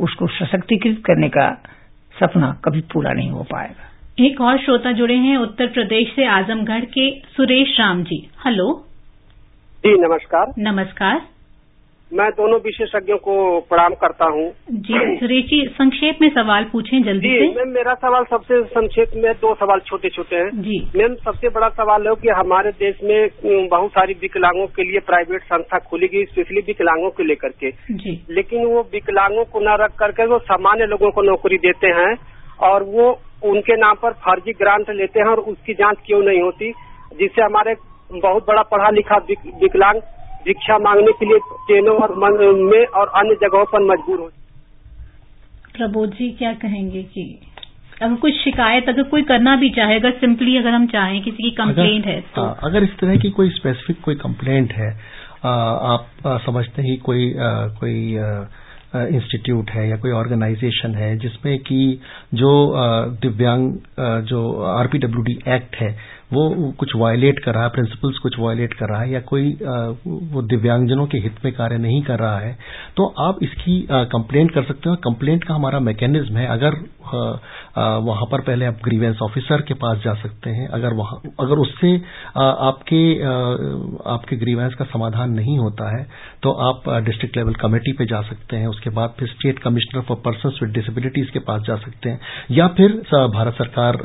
उसको 0.00 0.26
सशक्तिकृत 0.26 1.02
करने 1.06 1.28
का 1.28 1.62
सपना 2.20 2.60
कभी 2.64 2.80
पूरा 2.80 3.12
नहीं 3.12 3.30
हो 3.30 3.42
पाएगा। 3.42 3.90
एक 4.24 4.40
और 4.40 4.58
श्रोता 4.58 4.92
जुड़े 4.92 5.14
हैं 5.14 5.36
उत्तर 5.36 5.66
प्रदेश 5.66 6.16
से 6.16 6.26
आजमगढ़ 6.26 6.84
के 6.84 7.20
सुरेश 7.20 7.80
राम 7.80 8.02
जी। 8.02 8.30
हेलो। 8.44 8.84
जी 9.78 10.08
नमस्कार। 10.08 10.52
नमस्कार। 10.58 11.33
मैं 12.12 12.30
दोनों 12.30 12.58
विशेषज्ञों 12.58 13.16
को 13.18 13.60
प्रणाम 13.60 13.94
करता 13.94 14.24
हूँ। 14.24 14.44
जी 14.70 14.98
सुरेश 15.16 15.44
जी 15.44 15.66
संक्षेप 15.68 16.18
में 16.22 16.28
सवाल 16.28 16.64
पूछें 16.64 17.02
जल्दी 17.02 17.28
जी, 17.28 17.38
से। 17.38 17.54
मैम 17.54 17.68
मेरा 17.68 17.94
सवाल 17.94 18.24
सबसे 18.24 18.62
संक्षेप 18.64 19.10
में 19.14 19.32
दो 19.32 19.54
सवाल 19.54 19.80
छोटे 19.80 20.08
छोटे 20.08 20.36
हैं। 20.36 20.50
जी। 20.62 20.78
मैम 20.96 21.14
सबसे 21.14 21.48
बड़ा 21.48 21.68
सवाल 21.68 22.08
है 22.08 22.14
कि 22.14 22.28
हमारे 22.28 22.70
देश 22.70 22.98
में 23.04 23.68
बहुत 23.68 23.90
सारी 23.90 24.14
विकलांगों 24.14 24.66
के 24.66 24.82
लिए 24.82 25.00
प्राइवेट 25.00 25.42
संस्था 25.42 25.78
खोली 25.78 26.08
गई 26.08 26.24
स्पेशली 26.24 26.60
विकलांगों 26.60 27.10
को 27.10 27.22
लेकर 27.22 27.48
के। 27.48 27.70
जी। 27.70 28.26
लेकिन 28.30 28.64
वो 28.64 28.82
विकलांगों 28.92 29.44
को 29.44 29.60
न 29.60 29.76
रख 29.80 29.98
करके 29.98 30.26
वो 30.26 30.38
सामान्य 30.38 30.86
लोगों 30.86 31.10
को 31.10 31.22
नौकरी 31.22 31.58
देते 31.58 31.86
हैं 31.86 32.14
और 32.62 32.82
वो 32.82 33.20
उनके 33.44 33.76
नाम 33.76 33.94
पर 33.94 34.10
फर्जी 34.10 34.52
ग्रांट 34.52 34.90
लेते 34.90 35.20
हैं 35.20 35.26
और 35.26 35.38
उसकी 35.38 35.74
जाँच 35.74 35.96
क्यों 36.06 36.22
नहीं 36.22 36.42
होती 36.42 36.72
जिससे 37.18 37.42
हमारे 37.42 37.74
बहुत 38.12 38.46
बड़ा 38.48 38.62
पढ़ा 38.62 38.90
लिखा 38.90 39.16
विकलांग 39.62 40.00
भिक्षा 40.44 40.78
मांगने 40.78 41.12
के 41.12 41.26
लिए 41.26 41.38
ट्रेनों 41.38 41.96
और 41.96 42.16
में 42.62 42.86
और 42.86 43.08
अन्य 43.16 43.34
जगहों 43.34 43.64
पर 43.64 43.82
मजबूर 43.82 44.20
हो। 44.20 44.30
प्रबोध 45.76 46.10
जी 46.10 46.30
क्या 46.30 46.52
कहेंगे 46.52 47.02
कि 47.02 47.40
अगर 48.02 48.14
कुछ 48.14 48.34
शिकायत 48.34 48.88
अगर 48.88 49.02
कोई 49.02 49.22
करना 49.22 49.56
भी 49.56 49.70
चाहे 49.70 49.98
अगर 49.98 50.10
सिंपली 50.10 50.56
अगर 50.56 50.70
हम 50.70 50.86
चाहें 50.86 51.22
किसी 51.22 51.42
की 51.42 51.50
कंप्लेंट 51.50 52.06
है 52.06 52.20
तो 52.20 52.42
आ, 52.42 52.54
अगर 52.62 52.82
इस 52.82 52.96
तरह 52.98 53.16
की 53.16 53.30
कोई 53.30 53.50
स्पेसिफिक 53.50 54.00
कोई 54.00 54.14
कंप्लेंट 54.14 54.72
है 54.72 54.90
आ, 55.44 55.50
आप 55.94 56.26
आ, 56.26 56.38
समझते 56.38 56.82
ही 56.82 56.96
कोई 56.96 57.34
आ, 57.34 57.66
कोई 57.80 58.18
इंस्टीट्यूट 58.96 59.70
है 59.70 59.88
या 59.88 59.96
कोई 59.96 60.10
ऑर्गेनाइजेशन 60.10 60.94
है 60.94 61.16
जिसमें 61.18 61.58
कि 61.58 62.00
जो 62.34 62.50
दिव्यांग 63.22 63.72
जो 64.24 64.62
आरपीडब्ल्यूडी 64.62 65.38
एक्ट 65.48 65.76
है 65.76 65.96
वो 66.34 66.70
कुछ 66.78 66.94
वायलेट 66.96 67.38
कर 67.44 67.54
रहा 67.54 67.62
है 67.62 67.68
प्रिंसिपल्स 67.70 68.18
कुछ 68.18 68.38
वायलेट 68.38 68.74
कर 68.74 68.88
रहा 68.88 69.00
है 69.00 69.10
या 69.12 69.20
कोई 69.28 69.50
वो 70.32 70.42
दिव्यांगजनों 70.44 71.06
के 71.06 71.18
हित 71.18 71.44
में 71.44 71.52
कार्य 71.54 71.78
नहीं 71.78 72.02
कर 72.02 72.18
रहा 72.18 72.38
है 72.38 72.56
तो 72.96 73.06
आप 73.20 73.38
इसकी 73.42 73.80
कंप्लेंट 73.90 74.50
कर 74.50 74.62
सकते 74.64 74.90
हो। 74.90 74.96
कंप्लेंट 75.04 75.44
का 75.44 75.54
हमारा 75.54 75.80
मैकेनिज्म 75.82 76.36
है, 76.36 76.46
अगर 76.48 76.74
वहाँ 78.00 78.26
पर 78.32 78.40
पहले 78.42 78.66
आप 78.66 78.78
ग्रीवेंस 78.84 79.18
ऑफिसर 79.22 79.60
के 79.62 79.74
पास 79.76 79.98
जा 80.04 80.14
सकते 80.16 80.50
हैं, 80.50 80.66
अगर 80.70 80.94
वहाँ, 80.94 81.20
अगर 81.40 81.58
उससे 81.58 81.94
आपके 82.36 83.02
आपके 84.10 84.36
ग्रीवेंस 84.36 84.74
का 84.74 84.84
समाधान 84.86 85.30
नहीं 85.32 85.58
होता 85.58 85.90
है 85.90 86.04
तो 86.42 86.52
आप 86.62 86.88
डिस्ट्रिक्ट 87.04 87.36
लेवल 87.36 87.54
कमेटी 87.60 87.92
पे 87.92 88.06
जा 88.06 88.20
सकते 88.24 88.56
हैं, 88.56 88.66
उसके 88.66 88.90
बाद 88.90 89.14
फिर 89.18 89.28
state 89.28 89.58
commissioner 89.58 90.02
for 90.02 90.16
person 90.24 90.56
with 90.62 90.72
disabilities 90.74 91.30
के 91.30 91.38
पास 91.42 91.62
जा 91.66 91.76
सकते 91.78 92.10
हैं, 92.10 92.20
या 92.50 92.68
फिर 92.76 92.96
भारत 93.34 93.54
सरकार 93.54 94.02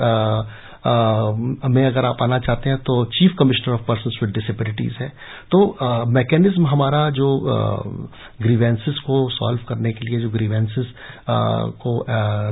में 0.85 1.85
अगर 1.85 2.05
आप 2.05 2.21
आना 2.23 2.39
चाहते 2.39 2.69
हैं 2.69 2.77
तो 2.79 3.03
chief 3.13 3.35
commissioner 3.39 3.73
of 3.73 3.81
person 3.81 4.09
with 4.21 4.33
disabilities 4.33 4.95
है। 4.99 5.07
तो 5.51 5.59
मैकेनिज्म 6.07 6.67
हमारा 6.67 7.09
जो 7.09 7.29
ग्रीवेंसेस 8.41 8.99
को 8.99 9.17
सॉल्व 9.29 9.59
करने 9.67 9.91
के 9.91 10.05
लिए, 10.05 10.19
जो 10.19 10.29
ग्रीवेंसेस 10.29 10.93
को 11.81 12.05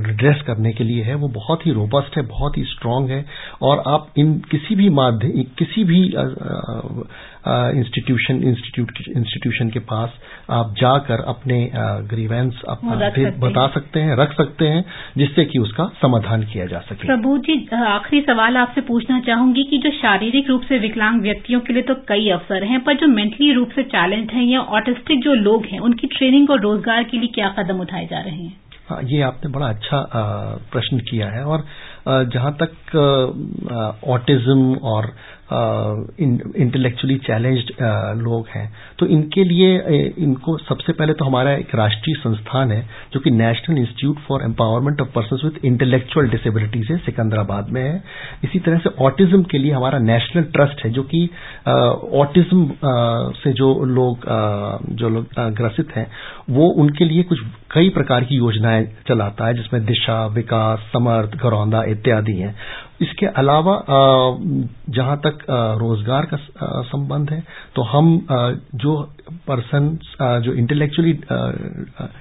रिड्रेस 0.07 0.41
करने 0.47 0.71
के 0.73 0.83
लिए 0.83 1.03
है, 1.03 1.15
वो 1.15 1.27
बहुत 1.27 1.65
ही 1.65 1.71
रोबस्ट 1.71 2.17
है, 2.17 2.23
बहुत 2.27 2.57
ही 2.57 2.63
स्ट्रांग 2.63 3.09
है। 3.09 3.25
और 3.61 3.83
आप 3.87 4.07
इन 4.17 4.33
किसी 4.51 4.75
भी 4.75 4.89
माध्यम, 4.89 5.43
किसी 5.57 5.83
भी 5.83 6.01
इंस्टीट्यूशन 7.77 8.41
इंस्टीट्यूट 8.43 9.01
इंस्टीट्यूशन 9.09 9.69
के 9.69 9.79
पास 9.89 10.13
आप 10.51 10.73
जाकर 10.77 11.23
अपने 11.27 11.57
ग्रीवेंस 12.09 12.61
बता 13.39 13.67
सकते 13.67 13.99
हैं 13.99 14.15
रख 14.17 14.33
सकते 14.33 14.67
हैं 14.67 14.83
जिससे 15.17 15.45
कि 15.45 15.59
उसका 15.59 15.85
समाधान 16.01 16.43
किया 16.43 16.65
जा 16.65 16.79
सके। 16.89 17.07
प्रभु 17.07 17.37
जी 17.47 17.55
आखिरी 17.77 18.21
सवाल 18.21 18.57
आपसे 18.57 18.81
पूछना 18.83 19.19
चाहूँगी 19.27 19.63
कि 19.63 19.77
जो 19.77 19.91
शारीरिक 19.93 20.49
रूप 20.49 20.61
से 20.69 20.79
विकलांग 20.79 21.21
व्यक्तियों 21.21 21.59
के 21.61 21.73
लिए 21.73 21.83
तो 21.83 21.95
कई 22.07 22.29
अवसर 22.31 22.63
हैं 22.63 22.83
पर 22.83 22.97
जो 22.97 23.07
मेंटली 23.09 23.51
रूप 23.53 23.71
से 23.75 23.83
चैलेंज 23.87 24.31
हैं 24.31 24.45
या 24.45 24.61
ऑटिस्टिक 24.79 25.23
जो 25.23 25.33
लोग 25.41 25.65
हैं 25.65 25.79
उनकी 25.79 26.07
ट्रेनिंग 26.07 26.49
और 26.49 26.61
रोज़गार 26.61 27.03
के 27.03 27.17
लिए 27.17 27.29
क्या 27.35 27.49
कदम 27.59 27.81
उठाए 27.81 28.05
जा 28.05 28.19
रहे 28.19 28.35
हैं? 28.35 28.55
हाँ, 28.89 29.01
ये 29.03 29.21
आपने 29.21 29.51
बड़ा 29.51 29.67
अच्छा 29.67 29.97
प्रश्न 30.71 30.99
किया 31.09 31.27
है 31.29 31.43
और 31.45 31.63
जहाँ 32.27 32.51
तक 32.61 32.95
ऑटिज्म 34.07 34.75
और 34.85 35.07
इंटेलेक्चुअली 35.49 37.15
चैलेंज्ड 37.17 37.71
लोग 38.21 38.47
हैं। 38.49 38.71
तो 38.99 39.05
इनके 39.07 39.43
लिए 39.43 39.75
इनको 40.19 40.57
सबसे 40.59 40.93
पहले 40.93 41.13
तो 41.13 41.25
हमारा 41.25 41.51
एक 41.53 41.75
राष्ट्रीय 41.75 42.15
संस्थान 42.15 42.71
है, 42.71 42.81
जो 43.13 43.19
कि 43.19 43.31
national 43.31 43.77
institute 43.77 44.19
for 44.27 44.43
empowerment 44.43 45.01
of 45.01 45.09
person 45.09 45.39
with 45.43 45.59
intellectual 45.65 46.29
disabilities 46.29 46.91
है, 46.91 46.97
सिकंदराबाद 46.97 47.69
में 47.69 47.81
है। 47.81 48.03
इसी 48.43 48.59
तरह 48.59 48.77
से 48.77 48.89
ऑटिज्म 49.05 49.43
के 49.43 49.57
लिए 49.57 49.71
हमारा 49.73 49.99
नेशनल 50.01 50.43
ट्रस्ट 50.55 50.85
है, 50.85 50.91
जो 50.91 51.03
कि 51.03 51.29
ऑटिज्म 52.15 52.71
से 53.35 53.53
जो 53.53 53.73
लोग 53.85 54.25
जो 54.91 55.09
लोग 55.09 55.39
ग्रसित 55.55 55.95
हैं, 55.95 56.07
वो 56.49 56.67
उनके 56.81 57.05
लिए 57.05 57.23
कुछ 57.23 57.39
कई 57.71 57.89
प्रकार 57.89 58.23
की 58.23 58.35
योजनाएँ 58.35 58.85
चलाता 59.07 59.47
है, 59.47 59.53
जिसमें 59.53 59.85
दिशा, 59.85 60.25
विकास, 60.27 60.79
समर्थ 60.93 61.35
घरौंदा 61.37 61.83
इत्यादि 61.87 62.33
हैं। 62.33 62.55
इसके 63.01 63.25
अलावा 63.37 63.73
जहाँ 64.89 65.17
तक 65.17 65.45
रोज़गार 65.79 66.25
का 66.25 66.37
संबंध 66.83 67.29
है 67.29 67.43
तो 67.75 67.81
हम 67.87 68.17
जो 68.75 68.95
पर्सन 69.47 69.89
जो 70.21 70.53
इंटेलेक्चुअली 70.53 71.11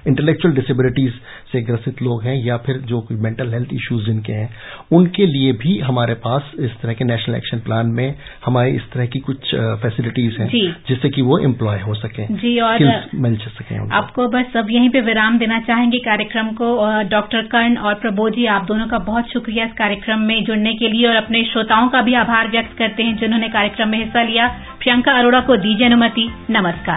इंटेलेक्चुअल 0.07 0.55
डिसेबिलिटीज 0.55 1.13
से 1.51 1.61
ग्रसित 1.61 2.01
लोग 2.01 2.23
हैं 2.23 2.35
या 2.45 2.57
फिर 2.57 2.77
जो 2.77 3.01
कोई 3.01 3.17
मेंटल 3.17 3.53
हेल्थ 3.53 3.73
इश्यूज़ 3.73 4.05
जिनके 4.05 4.33
हैं 4.33 4.49
उनके 4.91 5.25
लिए 5.25 5.51
भी 5.51 5.77
हमारे 5.79 6.13
पास 6.13 6.51
इस 6.59 6.71
तरह 6.81 6.93
के 6.93 7.05
नेशनल 7.05 7.35
एक्शन 7.35 7.59
प्लान 7.59 7.87
में 7.87 8.15
हमारे 8.45 8.71
इस 8.71 8.91
तरह 8.91 9.05
की 9.05 9.19
कुछ 9.19 9.55
फैसिलिटीज़ 9.55 10.41
हैं 10.41 10.49
जिससे 10.87 11.09
कि 11.09 11.21
वो 11.21 11.37
एम्प्लॉय 11.39 11.79
हो 11.79 11.93
सके 11.93 12.27
जी 12.35 12.59
और 12.59 13.05
मिल 13.15 13.37
सके 13.37 13.77
आपको 13.95 14.27
बस 14.27 14.57
अब 14.57 14.71
यहीं 14.71 14.89
पे 14.89 15.01
विराम 15.01 15.37
देना 15.37 15.59
चाहेंगे 15.59 15.97
कार्यक्रम 15.97 16.47
को 16.47 16.69
डॉक्टर 17.09 17.41
कर्ण 17.41 17.77
और 17.77 17.93
प्रबोध 17.93 18.33
जी 18.33 18.45
आप 18.45 18.65
दोनों 18.65 18.87
का 18.87 18.97
बहुत 18.97 19.31
शुक्रिया 19.33 19.65
इस 19.65 19.71
कार्यक्रम 19.71 20.19
में 20.19 20.43
जुड़ने 20.43 20.73
के 20.73 20.87
लिए 20.87 21.07
और 21.07 21.15
अपने 21.15 21.43
श्रोताओं 21.43 21.89
का 21.89 22.01
भी 22.01 22.13
आभार 22.13 22.47
व्यक्त 22.47 22.77
करते 22.77 23.03
हैं 23.03 23.17
जिन्होंने 23.17 23.49
कार्यक्रम 23.49 23.89
में 23.89 23.97
हिस्सा 23.99 24.21
लिया। 24.21 24.47
प्रियंका 24.79 25.11
अरोड़ा 25.11 25.39
को 25.39 25.57
दीजिए 25.57 25.87
अनुमति। 25.87 26.29
नमस्कार। 26.49 26.96